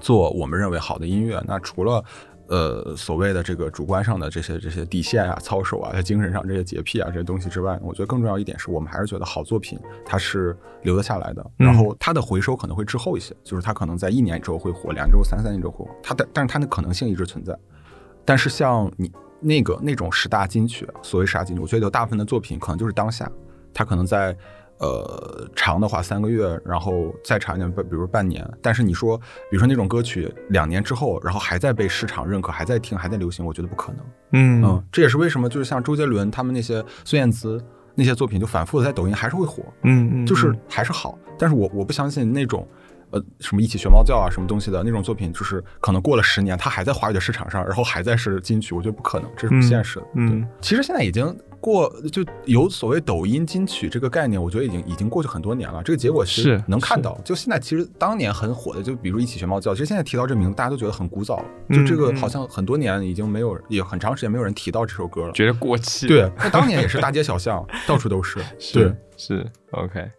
[0.01, 1.43] 做我们认为好的音乐？
[1.47, 2.05] 那除了
[2.47, 17.59] 呃所谓的这个主观上的这些这些底线啊、操守啊，在精神上这些洁癖啊这些东西之外，我觉得更重要一点是我们还是觉得好作品它是留得下来的，嗯然后它的回收可能会滞后一些，就是它可能在一年之后会火，两周、三三年之后会火，它的但是它的可能性一直存在。
[18.25, 19.11] 但是像你
[19.41, 23.31] 那个那种十大金曲，所谓十大金曲，我觉得有大部分的作品可能就是当下，
[23.73, 24.35] 它可能在
[24.79, 28.49] 呃长的话三个月，然后再长一点，比比如半年。
[28.63, 29.19] 但是你说，
[29.51, 34.01] 比如说那种歌曲两年之后，然后还在被市场认可，还在听，还在流行，我觉得不可能。
[34.33, 37.63] 嗯嗯，这也是为什么就是像周杰伦他们那些孙燕姿
[37.95, 41.19] 那些作品，就反复的在抖音还是会火，嗯嗯，就是还是好。
[41.39, 42.67] 但是我我不相信那种。
[43.15, 50.07] 呃，什么一起学猫叫啊，什么东西的那种作品，就是可能过了十年，它还在华语的市场上，然后还在是金曲，我觉得不可能，这是不现实的。
[50.15, 51.25] 嗯对，其实现在已经
[51.61, 55.81] 过，就有所谓抖音金曲这个概念，我觉得已经已经过去很多年了。
[55.85, 57.17] 这个结果是能看到。
[57.25, 61.45] 就现在其实当年很火的，就比如一起学猫叫，其实现在提到这名字，大家都觉得很古早了。
[61.71, 65.33] 就这个好像很多年已经没有，也很长时间没有人提到这首歌了。
[65.33, 66.09] 觉得过气。
[66.09, 68.41] 对，那当年也是大街小巷， 到处都是。
[68.73, 70.11] 对是，是 OK。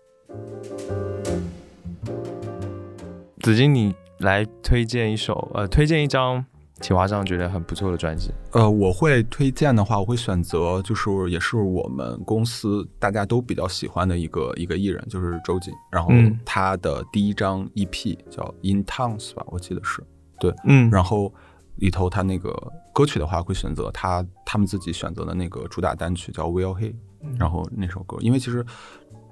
[3.45, 6.43] 子金，你来推荐一首呃，推荐一张
[6.81, 8.31] 企划上觉得很不错的专辑。
[8.53, 15.71] 呃，我会推荐的话，我会选择就是也是我们公司大家都比较喜欢的一个一个艺人，就是周瑾。
[15.91, 20.03] 然后嗯他的第一张 EP 叫《In Towns》吧，我记得是
[20.39, 20.51] 对。
[20.63, 21.31] 嗯然后
[21.75, 22.51] 里头他那个
[22.91, 26.91] 歌曲的话，会选择他他们自己选择的那个主打单曲叫《Will He》，
[27.37, 28.65] 然后那首歌，因为其实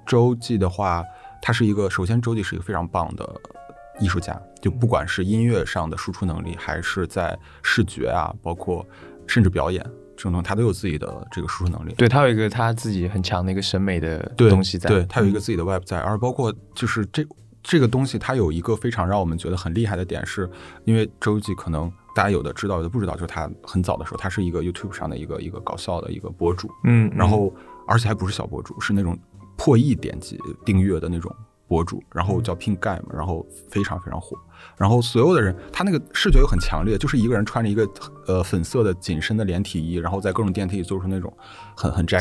[0.06, 1.02] 周记的话，
[1.42, 3.28] 他是一个首先周记是一个非常棒的
[4.00, 8.86] 艺术家，就不管是音乐上的输出能力，还是在视觉啊，包括
[9.26, 9.82] 甚至表演
[10.16, 11.94] 这种东西，他都有自己的这个输出能力。
[11.94, 14.88] 对他有一个他自己很强的一个审美的东西在。
[14.88, 17.26] 对，他有一个自己的 web 在，而包括就是这
[17.62, 20.48] 这个东西，它有一个非常让我们觉得很厉害的点是，
[20.84, 27.54] 因为周记可能大家有的知道，有的不知道，就是他很早的时候，他是一个 YouTube 上的一个一个搞笑的一个博主，嗯，然后
[27.88, 29.18] 而且还不是小博主，是那种
[29.56, 31.34] 破亿点击订阅的那种
[31.66, 34.36] 博主，然后叫 Pink Guy 嘛，然后非常非常火，
[34.76, 37.88] 然后所有的人，他那个视觉又很强烈，就是一个人穿着一个
[38.26, 41.32] 呃粉色的紧身的连体衣，然后在各种电梯里做出那种
[41.74, 42.18] 很很种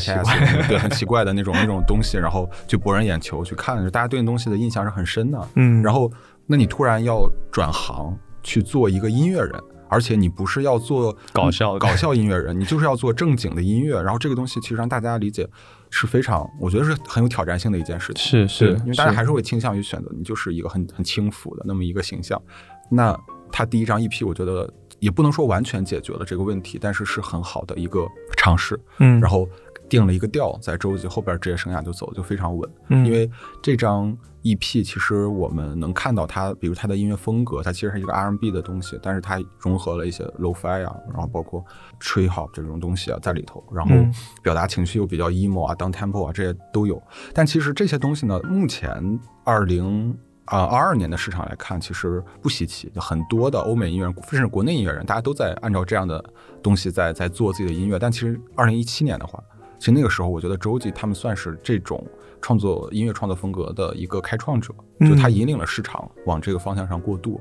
[0.68, 5.48] 对很奇怪的那种那种东西，然后去博人眼球去看，大家对那东西的印象是很深的。
[5.56, 6.12] 嗯，然后，
[6.46, 14.02] 那你突然要转行去做一个音乐人，而且你不是要做搞笑搞笑音乐人，你就是要做正经的音乐。
[14.02, 15.48] 然后这个东西其实让大家理解
[15.96, 18.24] 是非常，我觉得是很有挑战性的一件事情。
[18.24, 22.42] 是是，因为大家还是会倾向于选择你就是一个很很轻浮的那么一个形象。
[22.90, 23.16] 那
[23.52, 24.68] 他第一张 EP，我觉得
[24.98, 28.80] 也不能说完全解决了这个问题，但是是很好的一个尝试。
[28.98, 29.48] 嗯，然后
[29.94, 32.68] 定了一个调，在周杰后边职业生涯就走就非常稳。
[32.88, 33.30] 嗯因为
[33.62, 41.64] 这张 EP 其实我们能看到它，比如它的音乐风格，它其实是一个 R&B 的东西，但是它融合了一些 Lo-Fi 啊，然后包括
[42.02, 47.00] Tree Hop 这种东西啊在里头，然后嗯表达情绪又比较 emo 啊、down tempo 啊这些都有。
[47.32, 50.18] 但其实这些东西呢，目前二零。
[50.46, 56.22] 啊，二二年的市场来看，其实不稀奇，就很多的欧美音乐人，甚至国内音乐人，大家都在按照这样的
[56.62, 57.98] 东西在在做自己的音乐。
[57.98, 59.42] 但其实二零一七年的话，
[59.84, 62.02] 其实那个时候，我觉得周记他们算是这种
[62.40, 67.38] 创作音乐创作风格的一个开创者，就他引领了市场往这个方向上过渡，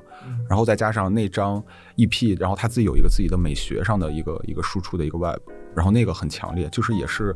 [0.48, 1.62] 然后再加上那张
[1.98, 5.38] EP，然后他自己有一个自己的美学上的一个一个输出的一个 Web，
[5.72, 7.32] 然后那个很强烈，就是也是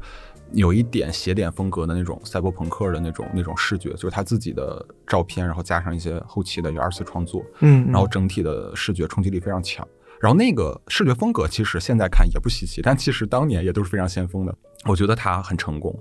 [0.51, 9.87] 有一点写点风格的那种赛博朋克的那种那种视觉，就是他自己的照片，然后加上一些后期的一个二次创作，嗯，然后整体的视觉冲击力非常强。
[10.21, 14.55] 然后那个视觉风格其实现在看也不稀奇，但其实当年也都是非常先锋的。
[14.87, 15.95] 我觉得他很成功。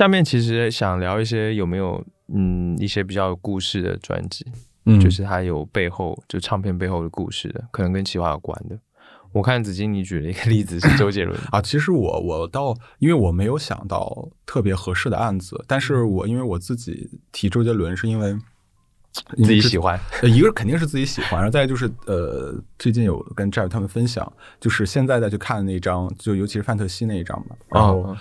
[0.00, 4.46] 下面其实想聊一些有没有嗯一些比较有故事的专辑，
[4.86, 4.98] 嗯。
[4.98, 8.78] 就是它有背后就唱片背后的故事的，可能跟企划有关的。
[9.32, 18.34] 我看子金你举了一个例子是周杰伦 啊，其实我我倒因为我没有想到特别合适的案子，但是我因为我自己提周杰伦是因为
[19.36, 28.16] 自己喜欢，呃，一个肯定是自己喜欢，然后再就是呃，最近有跟 Jeff 他们分享，就是现在再去看那张，就尤其是范特西那一张嘛，然后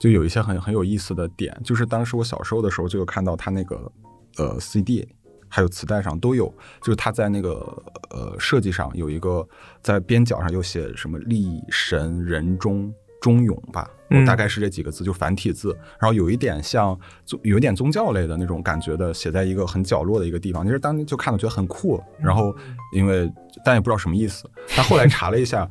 [0.00, 3.92] 就有一些很很有意思的点，就是当时我小时候的时候就有看到他那个
[4.36, 5.06] 呃 CD。
[5.46, 7.60] 还有磁带上都有，就是他在那个
[8.10, 9.46] 呃设计上有一个
[9.80, 12.92] 在边角上有写什么立神人中
[13.22, 13.88] 忠勇吧，
[14.26, 15.70] 大概是这几个字，就繁体字，
[16.00, 16.98] 然后有一点像
[17.44, 20.64] 有一点宗教类的那种感觉的，写在一个很角落的一个地方。
[20.64, 22.52] 其实当时就看了觉得很酷，然后
[22.92, 23.32] 因为
[23.64, 25.70] 但也不知道什么意思，但后来查了一下，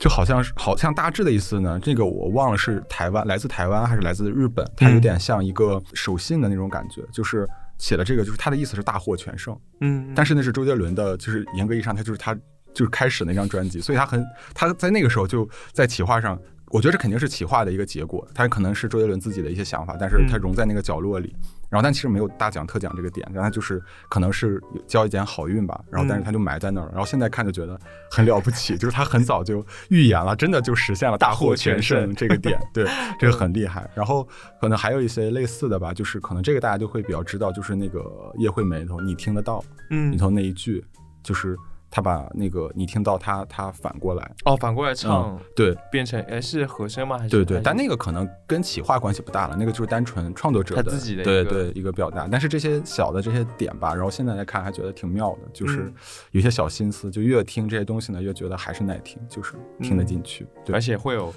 [0.00, 7.46] 就好像是好像大致的意思呢，这个我忘了是台湾来自台湾还是来自日本，它有点像一个手信的那种感觉，就是。
[7.80, 12.34] 写了这个就是他的意思是大获全胜，嗯，但是那是周杰伦的，就是严格意义上他就是他
[12.74, 14.22] 就是开始那张专辑，所以他很
[14.52, 21.34] 他在那个时候就在企划上，我觉得这肯定是企划的一个结果，他可能是周杰伦自己的一些想法，但是他融在那个角落里。
[21.70, 25.80] 然后，但其实没有大奖特奖这个点，然后就是可能是交一点好运吧。
[25.88, 26.90] 然后，但是他就埋在那儿了。
[26.90, 27.78] 然后现在看就觉得
[28.10, 32.58] 很了不起， 就是他很早就预言了，真的就实现了大获全胜这个点。
[32.74, 32.84] 对，
[33.18, 33.88] 这个很厉害。
[33.94, 34.28] 然后
[34.60, 38.04] 可能还有一些类似的吧，就是可能这个大家就会比较知道，就是那个
[38.38, 40.84] 叶惠美里头你听得到，嗯，里头那一句
[41.22, 41.56] 就是。
[41.90, 47.18] 他把那个你听到他他反过来哦，反过来唱，对，变成哎是和声吗？
[47.18, 52.28] 还是对对，但那个可能跟企划关系不大了，那个就是单纯创作者他自己的对对一个表达。
[52.30, 55.92] 但是这些小的这些点吧，然后现在来看还觉得挺妙的，就是
[56.30, 61.34] 有些小心思，就越听这些东西呢，越觉得还是耐听，就是听得进去，对，而且会有。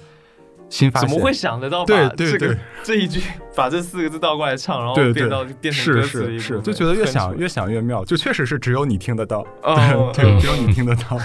[0.74, 3.22] 新发现怎么会想得到把这个这一句
[3.54, 9.46] 把这四个字倒过来唱，然后变到变成歌词是是是，就觉得越想越想越妙，就确实是只有你听得到，
[10.12, 11.16] 对，只有你听得到，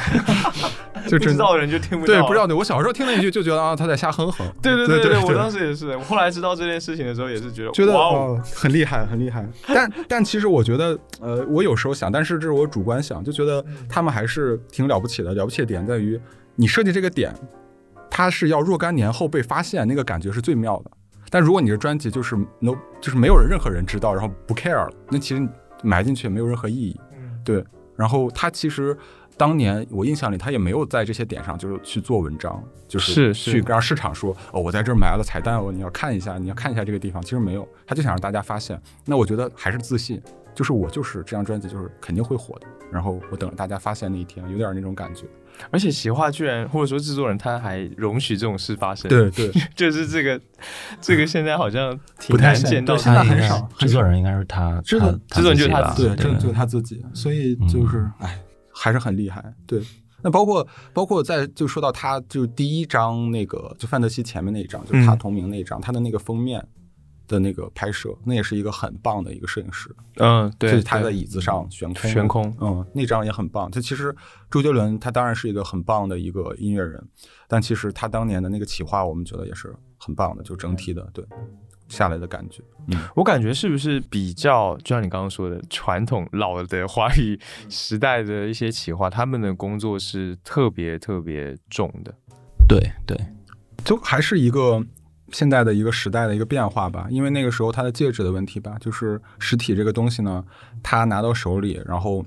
[1.09, 2.13] 就知道的人就听不到。
[2.13, 4.45] 对，不知道的，我小时候听那一句就觉得啊，他在瞎哼哼。
[4.61, 5.97] 对对对对，我当时也是。
[5.97, 9.43] 我后来知道这件事情的时候，也是觉得觉得哇哦，很厉害，很厉害。
[9.67, 15.33] 但但其实我觉得，呃，我有时候想，但是这是我主观想，就觉得他们还是挺了不起的。
[15.33, 16.21] 了不起的点在于，
[16.55, 17.33] 你设计这个点。
[18.19, 20.91] 它是要若干年后被发现，那个感觉是最妙的。
[21.29, 25.47] 但如果你的专辑就是 no，就是没有人任何人知道，然后不 care 了，那其实
[25.83, 26.99] 埋进去也没有任何意义。
[27.45, 27.63] 对。
[27.95, 28.97] 然后他其实
[29.37, 37.23] 当年我印象里，他也没有在这些点上就是去做文章，就是去让市场说哦，我在这儿埋了彩蛋哦，你要看一下，你要看一下这个地方。
[37.23, 38.77] 其实没有，他就想让大家发现。
[39.05, 40.21] 那我觉得还是自信，
[40.53, 45.25] 就是我就是这张专辑就是肯定会火的，然后我等着大家发现那一天，有点那种感觉。
[45.71, 50.39] 而且企划居然或者说制作人他还容许这种事发生，对对， 就是这个
[51.01, 58.39] 这个现在好像挺不太见到他很少制作人应该是他，制作他制作人就是他吧自己对，这就是他自己，所以就是哎，
[58.73, 59.43] 还是很厉害。
[59.67, 59.81] 对，
[60.21, 66.65] 那包括包括在就说到他就第一张那个就范德西前面那一张，就是他嗯同名那一张，他的那个封面
[67.29, 73.69] 的那个拍摄，那也是一个很棒的一个摄影师，嗯，对，就是他在椅子上悬空，悬空嗯，那张也很棒。
[73.69, 74.13] 他其实
[74.49, 77.01] 周杰伦他当然是一个很棒的一个音乐人，
[77.47, 81.23] 但其实他当年的那个企划，我们觉得也是很棒的，就整体的对
[81.87, 82.97] 下来的感觉，嗯。
[83.15, 92.11] 我感觉是不是比较，就像你刚刚说的，传统老的华语时代的一些企划，他们的工作是特别特别重的。
[92.67, 93.15] 对对，
[93.85, 94.83] 就还是一个
[95.31, 100.43] 现在的一个时代的一个变化吧，因为那个时候它的介质的问题吧，就是实体这个东西呢，
[100.83, 102.25] 它拿到手里，然后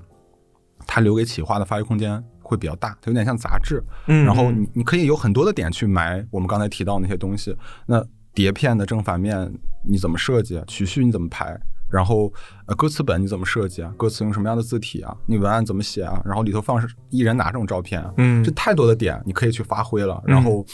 [0.85, 11.59] 它留给企划的发挥空间会比较大，它有点像杂志，嗯然后你你可以有很多的点去埋我们刚才提到那些东西，那碟片的正反面你怎么设计，曲序你怎么排？
[11.91, 12.33] 然后，
[12.65, 13.93] 呃，歌词本你怎么设计啊？
[13.95, 15.15] 歌词用什么样的字体啊？
[15.27, 16.19] 你文案怎么写啊？
[16.25, 18.11] 然后里头放是艺人哪种照片啊？
[18.17, 20.19] 嗯这太多的点你可以去发挥了。
[20.25, 20.65] 然后，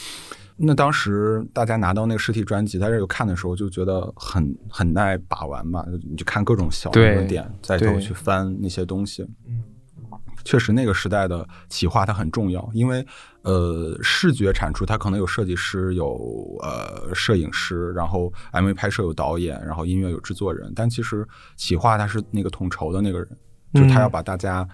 [0.62, 9.24] 那当时大家拿到那个实体专辑，在这有看的时候，就觉得很很耐把玩嘛，你就看各种小的点，再头对去翻那些东西。
[9.47, 9.64] 嗯
[10.45, 13.05] 确实，那个时代的企划它很重要，因为
[13.41, 23.28] 呃，视觉产出它可能有设计师、有呃摄影师，然后 MV 拍摄有导演，然后音乐有制作人，但其实企划他是那个统筹的那个人，
[23.74, 24.68] 就他要把大家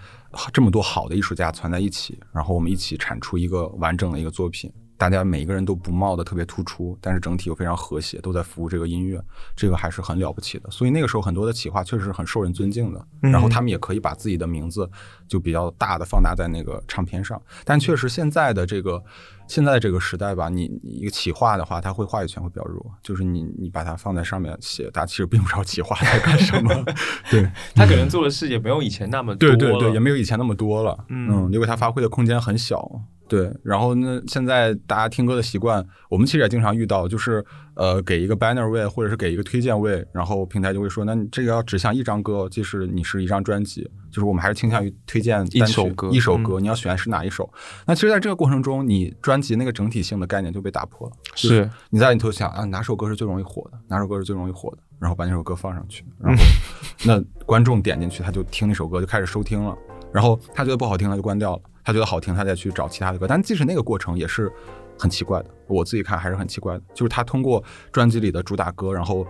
[0.54, 4.72] 这么多好的艺术家攒在一起，然后我们一起产出一个完整的一个作品。
[4.98, 9.22] 大家每一个人都不冒的特别突出，但是整体又非常和谐，都在服务这个音乐，
[9.56, 10.72] 这个还是很了不起的。
[10.72, 14.90] 所以那个时候很多的企划确实是很受人尊敬的，嗯然后他们也可以把自己的名字
[15.28, 17.42] 就比较大的放大在那个唱片上。
[17.64, 19.04] 但确实现在的这个
[19.48, 26.74] 现在这个时代吧，你你一个企划的话，他会话语权会比较弱，就是你你把它放在上面写，大家其实并不知道企划在干什么。
[27.30, 31.06] 对他可能做的事也没有以前那么多对对对，也没有以前那么多了。
[31.10, 33.02] 嗯嗯，因为他发挥的空间很小。
[33.28, 47.52] 对，然后呢，现在大家听歌的习惯，我们其实也经常遇到，就是呃，给一个 banner 位或者是给一个推荐位，然后平台就会说，那你这个要指向一张歌，即使你是一张专辑，就是我们还是倾向于推荐一首歌一首歌，你要选是哪一首？
[47.88, 51.14] 那其实，在这个过程中，你专辑那个整体性的概念就被打破了。
[51.34, 53.80] 就是你在里头想啊，哪首歌是最容易火的？
[53.88, 54.78] 哪首歌是最容易火的？
[55.00, 56.44] 然后把那首歌放上去，然后
[57.06, 59.76] 那观众点进去，他就听那首歌，就开始收听了。
[60.16, 63.28] 然后他觉得不好听，他就关掉了；他觉得好听，他再去找其他的歌。
[63.28, 64.50] 但即使那个过程也是
[64.98, 66.82] 很奇怪的，我自己看还是很奇怪的。
[66.94, 67.62] 就是他通过
[67.92, 69.28] 专辑里的主打歌，然后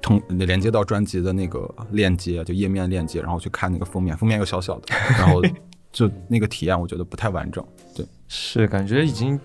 [0.00, 5.42] 通连接到专辑的那个链接，就页面链接，然后去看那个封面，封面又小小的，然后
[5.92, 7.62] 就那个体验，我觉得不太完整。
[7.94, 9.38] 对是感觉已经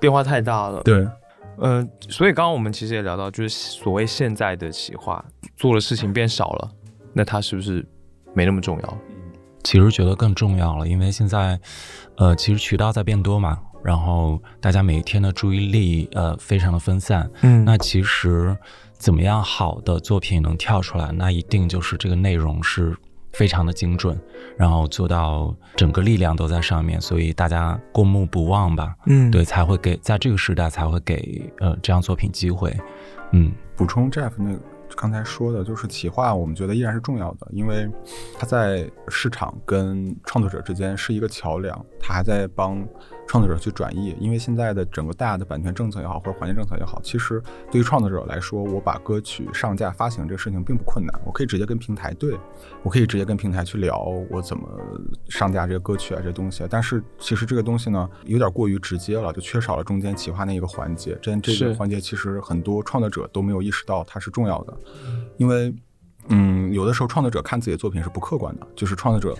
[0.00, 0.82] 变化太大了。
[0.82, 1.06] 对，
[1.58, 5.22] 嗯、所以刚刚我们其实也聊到，就是所谓现在的企划
[5.58, 6.70] 做的事情变少了，
[7.12, 7.86] 那它是不是
[8.32, 8.98] 没那么重要？
[9.64, 11.58] 其实觉得更重要了，因为现在，
[12.16, 17.64] 呃，其实渠道在变多嘛，然后大家每一天的注意力呃非常的分散，嗯。
[17.64, 18.56] 那其实
[18.92, 22.96] 怎么样好的作品能跳出来，那一定就是这个内容是
[23.32, 24.20] 非常的精准，
[24.56, 29.30] 然后做到整个力量都在上面，所以大家过目不忘吧，嗯。
[29.30, 32.76] 对，才会给在这个时代才会给呃这样作品机会，
[33.32, 33.52] 嗯。
[33.74, 34.60] 补充 Jeff 那个
[34.96, 37.90] 刚才说的，就是企划，我们觉得依然是重要的，因为
[38.38, 42.86] 它在市场跟创作者之间是一个桥梁，它还在帮
[43.32, 44.14] 创作者去转译。
[44.20, 52.36] 因为现在的整个大的版权政策也好，或者环境政策也好，其实对于创作者来说，我把歌曲上架发行这个事情并不困难，我可以直接跟平台对，
[52.82, 54.68] 我可以直接跟平台去聊我怎么
[55.30, 56.62] 上架这个歌曲啊这东西。
[56.68, 61.18] 但是其实这个东西呢，有点过于直接了，就缺少了中间企划那一个环节。
[61.22, 64.76] 这这个环节其实很多创作者都没有意识到它是重要的，
[65.38, 65.74] 因为。
[66.28, 69.36] 嗯，有的时候创作者看自己的作品是不客观的，就是创作者，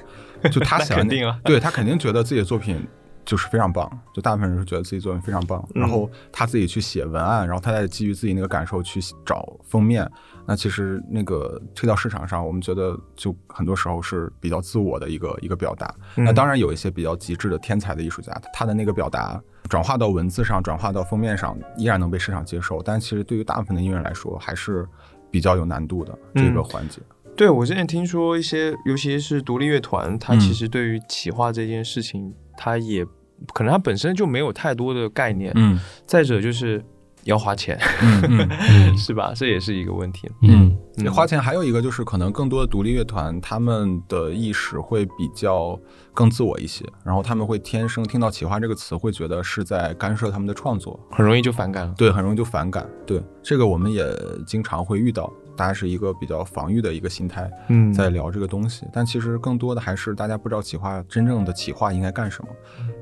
[0.51, 2.85] 就他想 肯定啊对他肯定觉得自己的作品
[3.25, 10.11] 就是非常棒，就大部分人是觉得自己作品非常棒，嗯然后他自己去写文案，然后他再基于自己那个感受去找封面。
[10.45, 15.95] 那其实那个推到市场上，我们觉得就很多时候是比较自我的一个一个表达。
[16.17, 22.83] 嗯那当然有一些比较极致的天才的艺术家，他的那个表达转化到文字上，转化到封面上，依然能被市场接受。
[22.83, 24.85] 但其实对于大部分的音乐人来说，还是
[25.31, 27.01] 比较有难度的这个环节。
[27.37, 33.05] 对我之前听说一些，尤其是独立乐团，它嗯其实对于企划这件事情，它也
[33.53, 35.53] 可能他本身就没有太多的概念。
[35.57, 36.85] 嗯再者就是
[37.25, 38.49] 要花钱，嗯嗯。
[38.71, 39.33] 嗯 是吧？
[39.35, 40.29] 这也是一个问题。
[40.43, 45.79] 嗯嗯花钱还有一个就是，可能更多的独立乐团，他们的意识会比较
[46.13, 51.95] 更自我一些，然后他们会天生听到企划这个词，会觉得是在干涉他们的创作，很容易就反感了。
[51.97, 52.87] 对，很容易就反感。
[53.07, 54.05] 对，这个我们也
[54.47, 62.49] 经常会遇到，大家是一个比较防御的一个心态嗯在聊这个东西，但其实更多的还是大家不知道企划真正的企划应该干什么，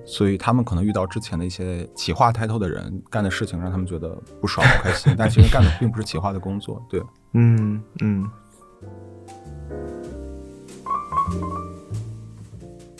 [0.05, 4.09] 所以他们可能遇到之前的一些企划 title 的人干的事情，让他们觉得
[4.41, 6.85] 不爽不开心，但其实干的并不是企划的工作。
[6.89, 7.03] 对，
[7.35, 8.29] 嗯嗯。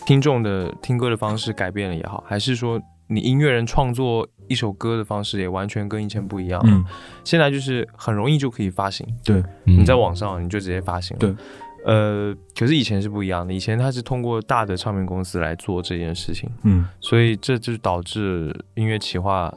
[0.05, 6.71] 听众的听歌的方式改变了也好，还是说你音乐人创作一首歌的方式也完全跟以前不一样了？
[6.71, 6.83] 嗯，
[7.23, 9.79] 现在就是很容易就可以发行，对，嗯。
[9.79, 11.19] 你在网上你就直接发行了。
[11.19, 11.35] 对，
[11.85, 16.85] 呃，可是以前是不一样的，以前它是通过大的唱片公司来做这件事情，嗯。
[16.99, 19.53] 所以这就导致音乐企划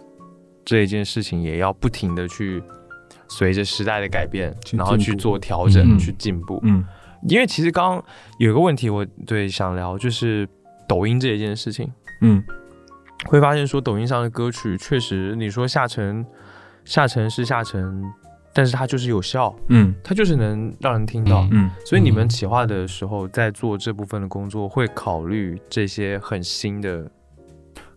[0.64, 2.62] 这一件事情也要不停的去
[3.28, 5.98] 随着时代的改变，然后去做调整、嗯。
[5.98, 6.60] 去进步。
[6.62, 6.84] 嗯。
[7.28, 8.04] 因为其实刚刚
[8.38, 10.46] 有一个问题，我对想聊就是
[10.86, 11.90] 抖音这一件事情，
[12.20, 12.42] 嗯
[13.26, 16.24] 会发现说抖音上的歌曲确实，你说下沉
[16.84, 18.04] 下沉是下沉，
[18.52, 21.42] 但是它就是有效，嗯它就是能让人听到。
[21.44, 27.10] 嗯嗯所以你们企划的时候，在做这部分的工作，会考虑这些很新的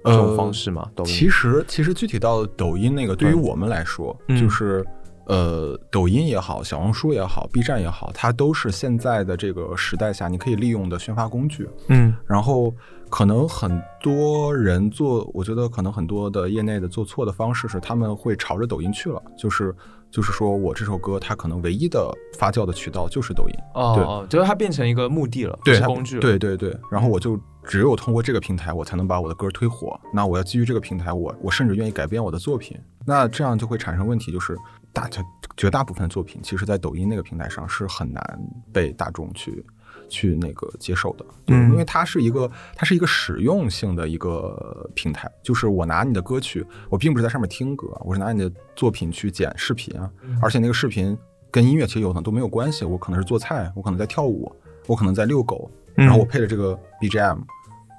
[0.03, 0.89] 这种方式吗？
[0.95, 4.85] 抖音呃其实其实具体到抖音那个，对于我们来说，嗯就是
[5.25, 11.67] 呃，抖音也好，小红书也好，B 站也好，它都是现在的这个时代下你可以利用的宣发工具。
[11.89, 12.73] 嗯然后
[13.09, 19.73] 可能很多人做，我觉得可能很多的业内的做错的方式是，他们会朝着抖音去了，就是
[20.11, 23.55] 就是说我这首歌它可能唯一的发酵的渠道就是抖音。
[23.73, 26.21] 对哦哦，就是它变成一个目的了，不对工具了。
[26.21, 29.99] 对对对，然后我就只有通过这个平台，我才能把我的歌推火。
[30.13, 32.77] 那我要基于这个平台，我我甚至愿意改变我的作品。
[33.05, 34.57] 那这样就会产生问题，就是
[34.91, 35.23] 大家
[35.55, 38.39] 绝大部分的作品，其实在抖音那个平台上是很难
[38.73, 39.65] 被大众去
[40.09, 50.09] 去那个接受的，对，嗯因为它是一个它是一个实用性的一个平台，就是我拿你的歌曲，我并不是在上面听歌，我是拿你的作品去剪视频啊，
[50.41, 51.17] 而且那个视频
[51.51, 54.51] 跟音乐其实有可能都没有关系，我可能是做菜，我可能在跳舞，
[54.85, 57.39] 我可能在遛狗，嗯然后我配了这个 BGM，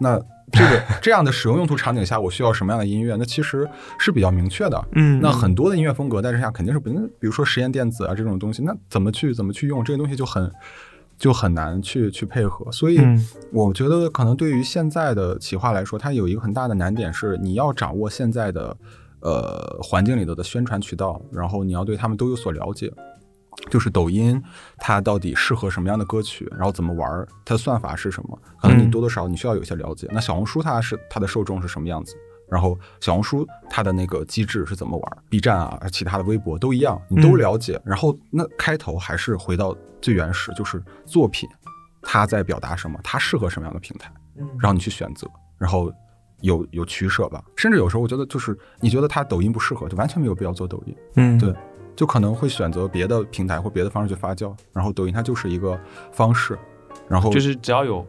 [0.01, 3.17] 那这个这样的使用用途场景下，我需要什么样的音乐？
[3.17, 4.89] 那其实是比较明确的。
[4.93, 10.51] 嗯，那很多的音乐风格在这下肯定是不，比如说实验电子啊这种东西，那怎么去怎么去用这个东西就很
[11.19, 12.71] 就很难去去配合。
[12.73, 18.77] 所以嗯我觉得可能对于现在的企划来说，它有一个很大的难点是你要掌握现在的
[19.21, 22.93] 呃环境里头的宣传渠道，然后你要对他们都有所了解。
[23.69, 24.41] 就是抖音
[24.77, 28.39] 它到底适合什么样的歌曲，然后怎么玩儿，它的算法是什么？
[28.63, 30.07] 可能你嗯多多少少你需要有一些了解。
[30.13, 32.15] 那小红书它是它的受众是什么样子？
[32.51, 37.81] 然后小红书它的那个机制是怎么玩？B 站啊，其他的微博都一样，你都嗯了解。
[37.85, 41.49] 然后那开头还是回到最原始，就是作品
[42.03, 45.29] 它在表达什么，它适合什么样的平台，嗯让你去选择，
[45.59, 45.93] 然后
[46.41, 47.45] 有有取舍吧。
[47.57, 50.97] 甚至有时候我觉得，就是你觉得它抖音不适合，就完全没有必要做抖音。
[51.17, 51.55] 嗯对
[51.97, 55.77] 就可能会选择别的平台或别的方式去发酵，然后抖音它就是一个
[56.13, 56.57] 方式，
[57.09, 58.07] 然后就是只要有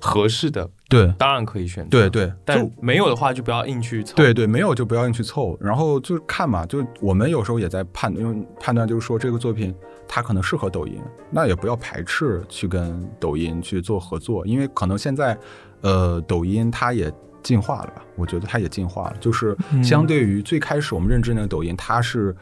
[0.00, 1.12] 合适的，对。
[1.18, 1.90] 当然可以选择。
[1.90, 4.14] 对，对，但就没有的话就不要硬去凑。
[4.16, 9.74] 对对，没有就不要硬去凑，然后就看嘛，就我们有时候也在判，因为判断就是说这个作品
[10.06, 15.36] 它可能适合抖音，那也不要排斥去跟抖音去做合作，因为可能现在
[15.80, 17.12] 呃抖音它也
[17.42, 19.82] 进化了吧，我觉得它也进化了，就是嗯。
[19.82, 22.34] 相对于最开始我们认知那个抖音，它是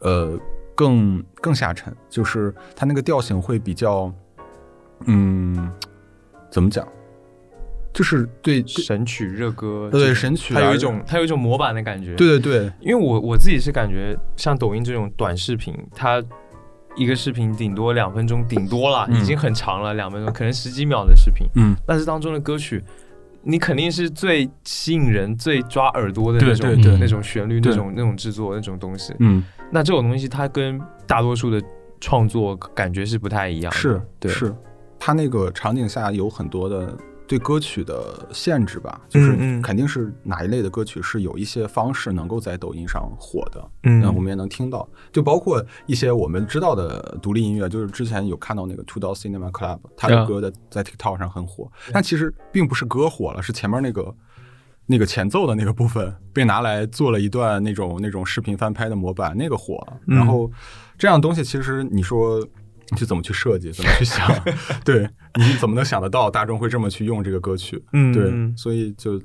[0.00, 0.38] 呃
[0.74, 4.12] 更更下沉，就是它那个调性会比较
[5.06, 5.70] 嗯
[6.50, 6.86] 怎么讲，
[8.00, 16.22] 就是对对神曲热歌，对神曲啊它有一种它有一种模板的感觉。，对对对因为我我自己是感觉像抖音这种短视频，它
[16.96, 21.76] 一个视频顶多两分钟，顶多了，嗯已经很长了，两分钟，可能十几秒的视频，嗯。
[21.86, 22.82] 但是当中的歌曲。
[23.42, 29.14] 你肯定是最吸引人、最抓耳朵的那种、对对对那种旋律、那种那种制作、那种东西。
[29.18, 29.42] 嗯，
[29.72, 31.58] 那这种东西，它跟大多数的
[32.02, 33.78] 创作感觉是不太一样的。
[33.78, 34.54] 是对，是，
[34.98, 36.94] 它那个场景下有很多的
[37.30, 44.00] 对歌曲的限制吧，就是肯定是哪一类的歌曲是有一些方式能够在抖音上火的，嗯。
[44.00, 50.26] 那我们也能听到，就包括一些我们知道的独立音乐，就是之前有看到那个 Two Door Cinema Club，他的啊。
[50.26, 54.12] 歌的在 TikTok 上很火，但其实并不是歌火了，是前面那个。
[54.86, 59.86] 那个前奏的那个部分被拿来做了一段那种那种视频翻拍的模板，那个火。
[60.04, 60.50] 然后
[60.98, 62.44] 这样东西其实你说
[62.90, 64.28] 你去怎么去设计，怎么去想，
[64.84, 67.82] 对，你怎么能想得到大众会这么去用这个歌曲？
[67.92, 69.18] 嗯对嗯，所以就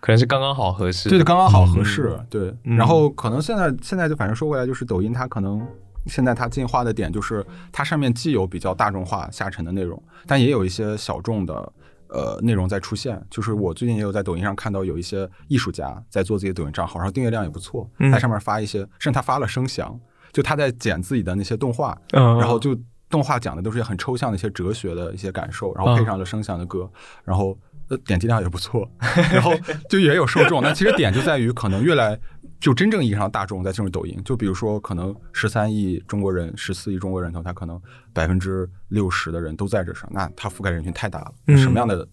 [0.00, 1.08] 可能是刚刚好合适。
[1.08, 2.20] 对，刚刚好合嗯适。
[2.28, 5.66] 对，嗯然后可能现在现在就反正说回来，就是抖音它可能
[6.06, 11.72] 现在它进化的点就是它上面既有比较大众化下沉的内容，但也有一些小众的。
[12.12, 19.96] 呃，内容在出现，就是我最近也有在抖音上看到有一些艺术家在做自己的抖音账号，然后订阅量也不错，嗯在上面发一些，甚至他发了声响，
[20.32, 22.76] 就他在剪自己的那些动画，嗯，然后就
[23.10, 26.90] 动画讲的都是很抽象的一些哲学的一些感受，然后配上了声响的歌，
[27.24, 27.58] 然后
[27.88, 28.88] 呃点击量也不错，
[29.32, 29.52] 然后
[29.88, 30.62] 就也有受众。
[30.62, 32.18] 那其实点就在于可能越来
[32.60, 37.80] 就真正意义上大众在进入抖音，就比如说可能十三亿中国人、十四亿中国人头，他可能
[38.12, 42.06] 百分之六十的人都在这上，那它覆盖人群太大了，嗯什么样的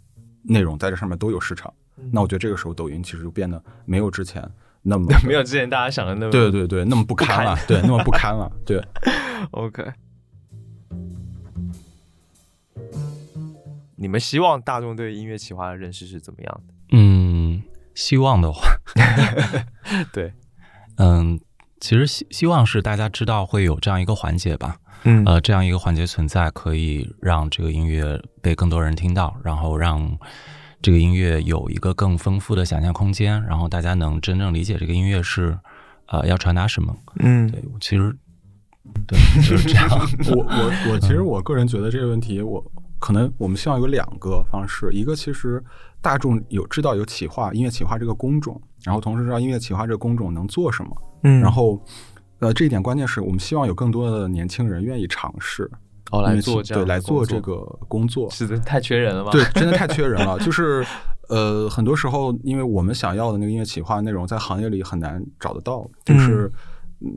[0.44, 1.72] 内容在这上面都有市场。
[2.12, 4.44] 那我觉得这个时候抖音其实就变得没有之前
[4.82, 8.84] 那么 没有之前大家想的那么对对对那么不堪了，对那么不堪了，对。
[9.52, 9.84] OK。
[13.98, 16.74] 你们希望大众对音乐企划的认识是怎么样的？
[16.98, 17.62] 嗯，
[17.94, 18.62] 希望的话，
[20.14, 20.32] 对，
[20.98, 21.40] 嗯，
[21.80, 30.18] 其实希希望是大家知道会有这样一个环节吧，嗯呃，这样一个环节存在，可以让这个音乐被更多人听到，然后让
[30.82, 35.58] 这个音乐有一个更丰富的想象空间，然后大家能真正理解这个音乐是
[36.08, 36.96] 呃要传达什么。
[37.20, 38.16] 嗯对，其实
[39.08, 39.90] 对就是这样。
[40.30, 42.64] 我我我其实我个人觉得这个问题，我
[43.00, 45.64] 可能我们希望有两个方式，一个其实
[46.02, 50.90] 大众有知道有企划音乐企划这个工种，然后同时知道音乐企划这个工种能做什么，
[51.24, 51.80] 嗯然后
[52.40, 55.70] 呃这一点关键是我们希望有更多的年轻人愿意尝试
[56.12, 59.32] 哦来做这对来做这个工作，是的，太缺人了吗？
[59.32, 60.40] 对，真的太缺人了。
[60.44, 60.86] 就是
[61.30, 66.50] 呃，很多时候，因为我们想要的那个音乐企划内容，在行业里很难找得到，就是
[67.02, 67.12] 嗯，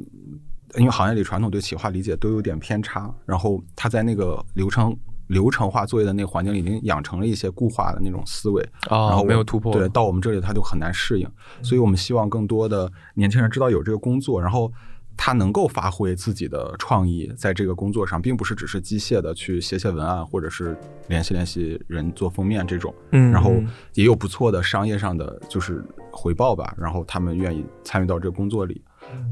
[0.76, 4.94] 因为行业里传统对企划理解都有点偏差，然后他在那个流程。
[5.30, 8.60] 流程化作业的那个环境里，已经养成了一些固化的那种思维，
[8.90, 11.30] 哦，然后没有突破，对，到我们这里他就很难适应，
[11.62, 14.72] 所以我们希望更多的年轻人知道有这个工作，然后
[15.16, 20.76] 他能够发挥自己的创意在这个工作上，并不是只是机械的去写写文案，或者是
[21.06, 23.68] 联系联系人做封面这种，嗯，然后嗯。
[23.94, 28.82] 也有不错的商业上的就是回报吧，然后他们愿意参与到这个工作里，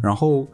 [0.01, 0.47] 然后。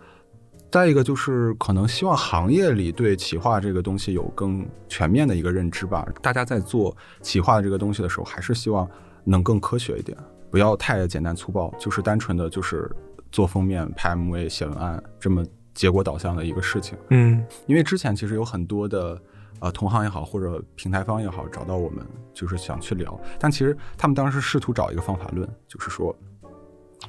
[0.75, 6.05] 再一个就是可能希望行业里对企划这个东西有更全面的一个认知吧。
[6.21, 8.91] 大家在做企划这个东西的时候，还是希望
[9.23, 10.19] 能更科学一点，
[10.51, 12.91] 不要太简单粗暴，就是单纯的就是
[13.31, 16.99] 做封面、拍 MV、写文案这么结果导向的一个事情。
[17.11, 19.17] 嗯因为之前其实有很多的
[19.61, 26.13] 呃同行也好，或者平台方也好，找到我们就是想去聊，但其实他们当时试图找一个方法论，就是说，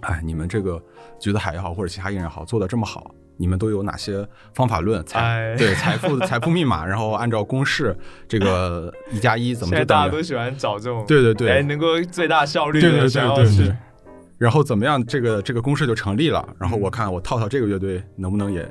[0.02, 0.82] 哎，你们这个
[1.20, 3.14] 橘子海也好，或者其他艺人也好，做的这么好。
[3.38, 5.04] 你们都有哪些方法论？
[5.06, 7.94] 财、哎对财富 财富密码，然后按照公式，
[8.30, 9.86] 这个一加一怎么现在就？
[9.86, 13.76] 大家都喜欢找这种对对对，哎能够最大效率的对对对对对。
[14.38, 16.48] 然后怎么样，这个这个公式就成立了。
[16.58, 18.66] 然后我看我套套这个乐队能不能也，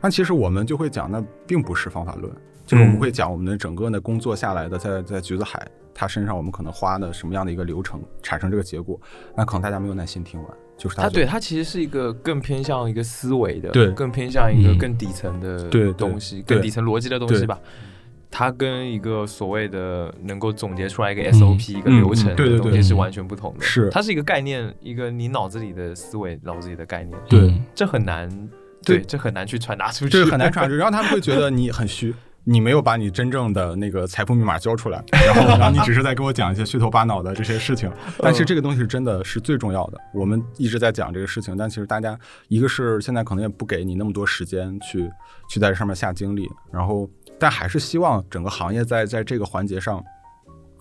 [0.00, 2.32] 但其实我们就会讲，那并不是方法论，
[2.66, 9.00] 就是我们会讲我们的整个的工作下来的，在在橘子海他身上我们可能花的什么样的一个流程产生这个结果，
[9.36, 17.58] 那可能大家没有耐心听完，就是它他对他其实是一个更偏向一个思维的，对更偏向一个嗯更底层的东西，对更底层逻辑的东西吧。
[18.36, 23.64] 它跟一个所谓的能够总结出来一个 SOP、一个流程嗯对对对的东西是完全不同的。
[23.64, 27.16] 是它是一个概念，一个你脑子里的思维，脑子里的概念。
[27.28, 28.28] 对嗯这很难，
[28.82, 32.12] 对对，这很难去传达出去，这很难传出去， 然后他们会觉得你很虚。
[32.44, 39.98] 你没有把你真正的那个财富密码交出来，然后然后你只是在跟我讲一些虚头巴脑的这些事情，但其实这个东西真的是最重要的。
[40.12, 42.18] 我们一直在讲这个事情，但其实大家
[42.48, 45.10] 一个是现在可能也不给你那么多时间去
[45.48, 50.04] 去在这上面下精力，然后但还是希望整个行业在在这个环节上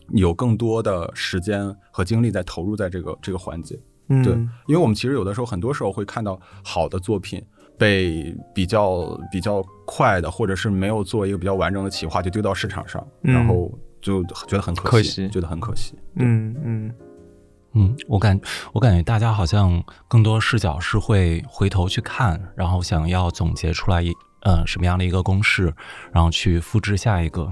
[0.10, 3.80] 有更多的时间和精力在投入在这个这个环节。
[4.10, 4.34] 嗯对，
[4.68, 7.42] 因为我们其实有的时候，很多时候会看到好的作品
[7.78, 13.72] 被比较比较快的，或者是没有做一个比较完整的企划就丢到市场上，嗯然后
[14.02, 15.96] 就觉得很可可惜觉得很可惜。
[16.16, 16.94] 嗯嗯
[17.76, 18.40] 嗯，我感
[18.72, 24.14] 我感觉大家好像更多视角是会回头去看，然后想要总结出来一
[24.44, 25.74] 呃什么样的一个公式，
[26.12, 27.52] 然后去复制下一个。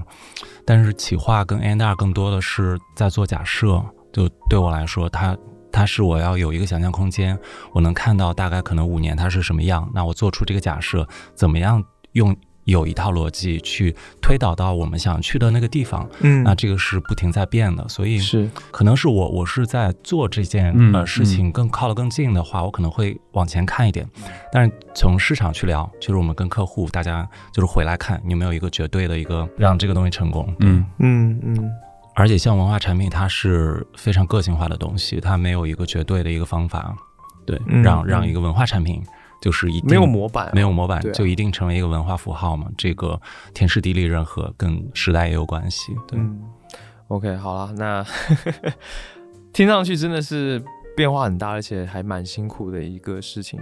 [0.64, 5.36] 但是企划跟 N R 更多的是在做假设，就对我来说，它
[5.72, 7.38] 它是我要有一个想象空间，
[7.72, 24.08] 我能看到大概可能五年它是什么样，那我做出这个假设，怎么样用有一套逻辑去推导到我们想去的那个地方，嗯那这个是不停在变的，所以是可能是我我是在做这件嗯呃事情更靠得更近的话，我可能会往前看一点。
[24.52, 30.54] 但是从市场去聊，就是我们跟客户大家就是回来看，你有没有一个绝对的一个让这个东西成功。
[30.60, 31.70] 嗯嗯嗯
[32.14, 36.94] 而且像文化产品，它是非常个性化的东西，它没有一个绝对的一个方法，
[37.46, 39.02] 对，嗯让嗯让一个文化产品
[39.40, 42.68] 就是一定没有模板没有模板就一定成为一个文化符号嘛？
[42.76, 43.20] 这个
[43.54, 46.18] 天时地利人和跟时代也有关系，对。
[46.18, 46.40] 嗯
[47.08, 48.04] ，OK，好了，那
[49.52, 50.62] 听上去真的是
[50.94, 53.60] 变化很大，而且还蛮辛苦的一个事情。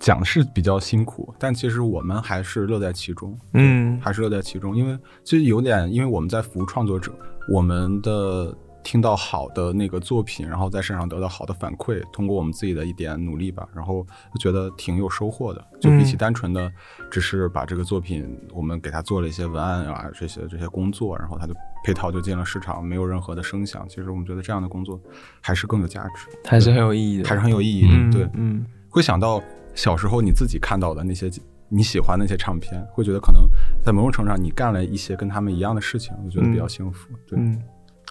[0.00, 3.38] 讲是比较辛苦，但其实我们还是乐在其中。
[3.54, 7.12] 嗯还是乐在其中，因为其实有点，因为我们在服务创作者，
[7.48, 15.64] 我们的听到好的那个作品，然后在身上得到好的反馈，通过我们自己的一点努力吧，然后就觉得挺有收获的。
[15.80, 16.70] 就比起嗯单纯的
[17.10, 21.54] 只是把这个作品，我们给他做了一些文案啊，这些这些工作，然后他就
[21.84, 23.86] 配套就进了市场，没有任何的声响。
[23.88, 25.00] 其实我们觉得这样的工作
[25.40, 27.88] 还是更有价值，还是很有意义的，还是很有意义的。
[27.92, 29.42] 嗯对，嗯会想到
[29.74, 31.30] 小时候你自己看到的那些
[31.68, 33.46] 你喜欢的那些唱片，会觉得可能
[33.84, 37.08] 在某种程度上你干了一些跟他们一样的事情，我觉得比较幸福。
[37.28, 37.62] 对，嗯，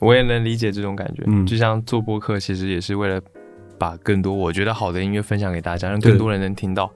[0.01, 1.23] 我也能理解这种感觉。
[1.27, 3.21] 嗯就像做播客，其实也是为了
[3.77, 6.91] 把更多我觉得好的音乐分享给大家，让更多人能听到。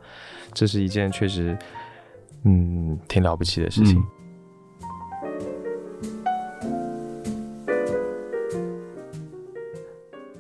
[0.54, 1.58] 这是一件确实，
[2.44, 3.98] 嗯，挺了不起的事情。
[4.00, 4.06] 嗯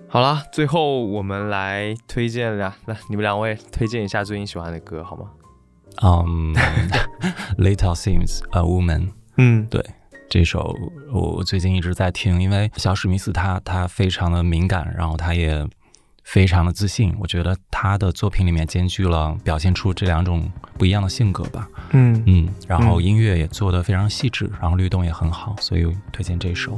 [0.08, 5.32] 好啦，最后我们来推荐两，来你们两位推荐一下最近喜欢的歌好吗？
[6.06, 6.54] 嗯、
[7.58, 9.68] l a t e r Seems a Woman 嗯
[10.30, 10.76] 这首
[11.12, 15.68] 我最近一直在听，因为小史密斯他他非常的敏感，然后他也
[16.24, 17.16] 非常的自信。
[17.20, 21.70] 我觉得他的作品里面兼具了表现出这两种不一样的性格吧。
[21.92, 26.78] 嗯嗯，然后嗯音乐也做得非常细致，然后律动也很好，所以推荐这首。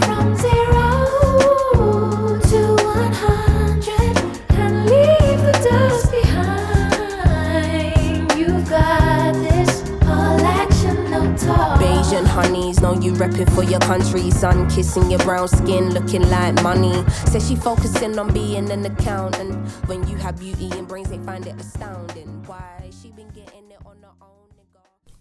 [12.81, 14.29] know you repping for your country.
[14.31, 17.03] Sun kissing your brown skin, looking like money.
[17.27, 19.53] Says she focusing on being an accountant.
[19.87, 22.43] When you have beauty and brains, they find it astounding.
[22.47, 24.49] Why she been getting it on her own,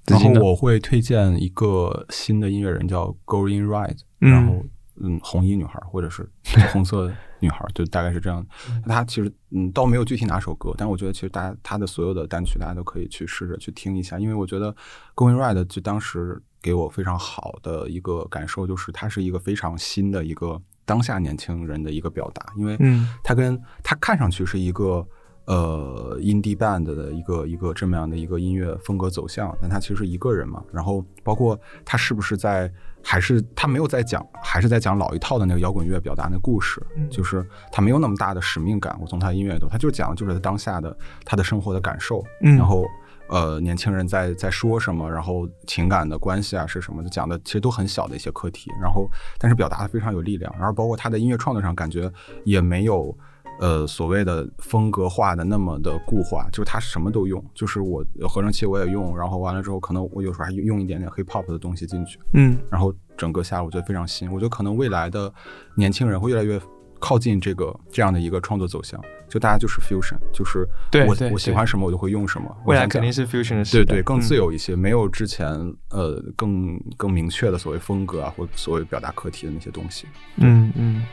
[0.07, 4.65] 然后我会推荐一个新的音乐人叫 Going Right，、嗯然后
[5.03, 6.29] 嗯，红衣女孩或者是
[6.73, 8.49] 红色女孩，就大概是这样的。
[8.87, 14.75] 她其实嗯，倒没有具体哪首歌，但我觉得其实大家她的所有的单曲，大家都可以去试着去听一下，因为我觉得
[15.15, 25.07] Going Right 就当时给我非常好的一个感受，就是它是一个非常新的一个当下年轻人的一个表达，因为嗯它跟它看上去是一个
[25.47, 30.63] 呃 indie band 的一个一个这么样的一个音乐风格走向，但他其实是一个人嘛。
[30.73, 32.71] 然后包括他是不是在，
[33.03, 36.81] 还是他没有在讲，还是在讲老一套的那个摇滚乐表达那故事，
[37.11, 38.97] 就是他没有那么大的使命感。
[39.01, 42.85] 我从他的音乐里头，他就讲的就是他当下的他的生活的感受，嗯然后。
[43.31, 49.09] 呃，年轻人在在说什么，然后情感的关系啊是什么，就讲的其实都很小的一些课题，然后
[49.39, 52.11] 但是表达的非常有力量，然后包括他的音乐创作上感觉
[52.45, 53.16] 也没有
[53.61, 62.59] 呃所谓的风格化的那么的固化，就是他什么都用，就是我合成器我也用，然后完了之后可能我有时候还用一点点 hip hop 的东西进去，嗯。
[62.68, 65.33] 然后整个下来我觉得非常新，我觉得可能未来的
[65.76, 66.61] 年轻人会越来越
[66.99, 69.01] 靠近这个这样的一个创作走向，
[69.31, 70.68] 就大家就是 fusion 就是
[71.07, 75.47] 我我喜欢什么我就会用什么未来肯定是 fusion 的对对更自由一些没有之前
[75.91, 80.07] 呃更更明确的所谓风格啊或所谓表达课题的那些东西
[80.39, 81.05] 嗯嗯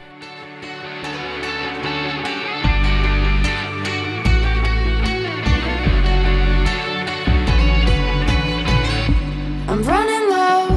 [9.68, 10.68] i'm running low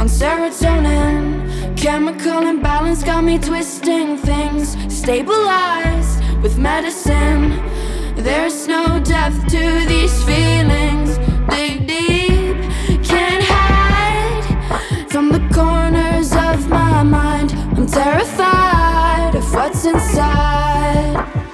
[0.00, 4.74] on serotonin chemical imbalance got me twisting things
[5.08, 6.07] Stabilize.
[6.42, 7.60] With medicine.
[8.14, 11.18] There's no depth to these feelings.
[11.48, 12.56] Dig deep,
[13.02, 17.52] can't hide from the corners of my mind.
[17.76, 21.47] I'm terrified of what's inside.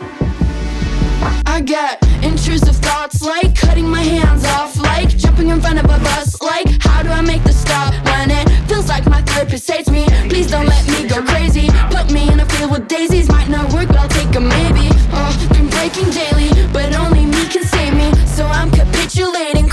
[1.54, 6.00] I get intrusive thoughts like cutting my hands off, like jumping in front of a
[6.02, 9.88] bus, like how do I make the stop when it feels like my therapist hates
[9.88, 10.04] me?
[10.28, 11.68] Please don't let me go crazy.
[11.92, 14.88] Put me in a field with daisies, might not work, but I'll take a maybe.
[15.14, 18.10] Oh, been breaking daily, but only me can save me.
[18.26, 19.68] So I'm capitulating,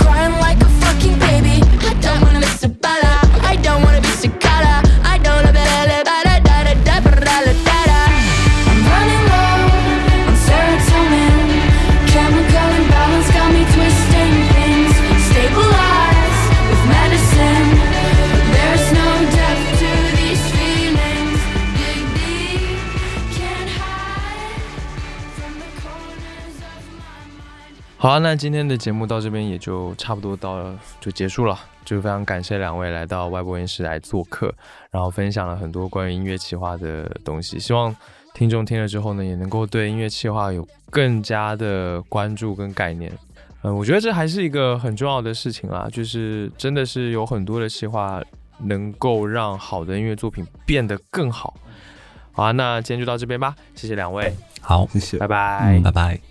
[28.02, 31.56] 好啊，那今天的节目到这边也就差不多到了，就结束了。
[31.86, 34.52] 就非常感谢两位来到外播音室来做客，
[34.90, 37.60] 然后分享了很多关于音乐企划的东西。
[37.60, 37.96] 希望
[38.34, 43.12] 听众听了之后呢，也能够对音乐企划有更加的关注跟概念。
[43.62, 48.20] 嗯，我觉得这还是一个很重要的事情啦，就是真的是有很多的企划
[48.64, 51.54] 能够让好的音乐作品变得更好。
[52.32, 55.28] 好啊，那今天就到这边吧，谢谢两位，好，谢谢拜。
[55.28, 55.78] 拜。
[55.78, 56.31] 嗯，拜拜。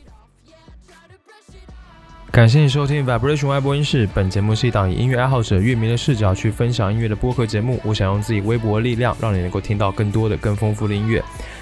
[2.32, 4.08] 感谢你收听 Vibration 外播音室。
[4.14, 7.80] 本节目是一档以音乐爱好者、乐迷的视角去分享音乐的播客节目。
[7.82, 11.20] 我想用自己微薄的力量，让你能够听到更多的、更丰富的音乐。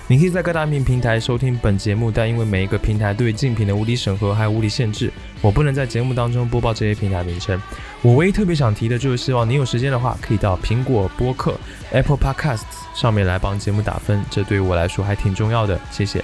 [0.09, 5.11] 你可以在各大音频平台收听本节目，但因为每一个平台对竞品的无理审核还有无理限制，
[5.41, 7.59] 我不能在节目当中播报这些平台名称。
[8.03, 11.59] 我唯一特别想提的就是，希望你有时间的话，可以到苹果播客
[11.93, 12.61] Apple Podcasts
[12.95, 15.81] 上面来帮节目打分，这对于我来说还挺重要的。
[15.91, 16.23] 谢谢。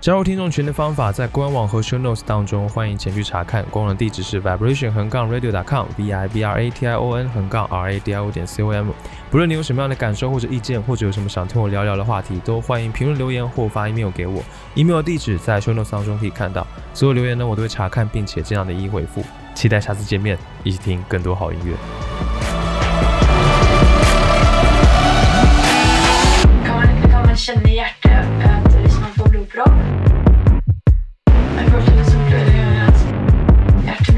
[0.00, 3.62] 加入听众群的方法在官网和 show notes 当中欢迎前去查看。
[3.70, 7.92] 官网地址是 vibration 横杠 radio 点 com，v i b r a t i o n 横杠 r
[7.92, 8.90] a d i o 点 com
[9.30, 14.42] 不论你有什么样的感受或者意见或者有什么想听我聊聊的话题都欢迎评论留言或发 email 给我。
[14.74, 16.66] email 地址在 show notes 当中可以看到。
[16.94, 19.22] 所有留言呢我都会查看并且尽量的一一回复。
[19.54, 21.74] 期待下次见面一起听更多好音乐。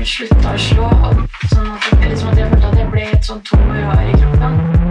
[0.06, 0.88] slutta å slå.
[1.50, 4.06] Sånn at, eller sånn at jeg følte at jeg ble et sånn tom og rar
[4.06, 4.81] i kroppen.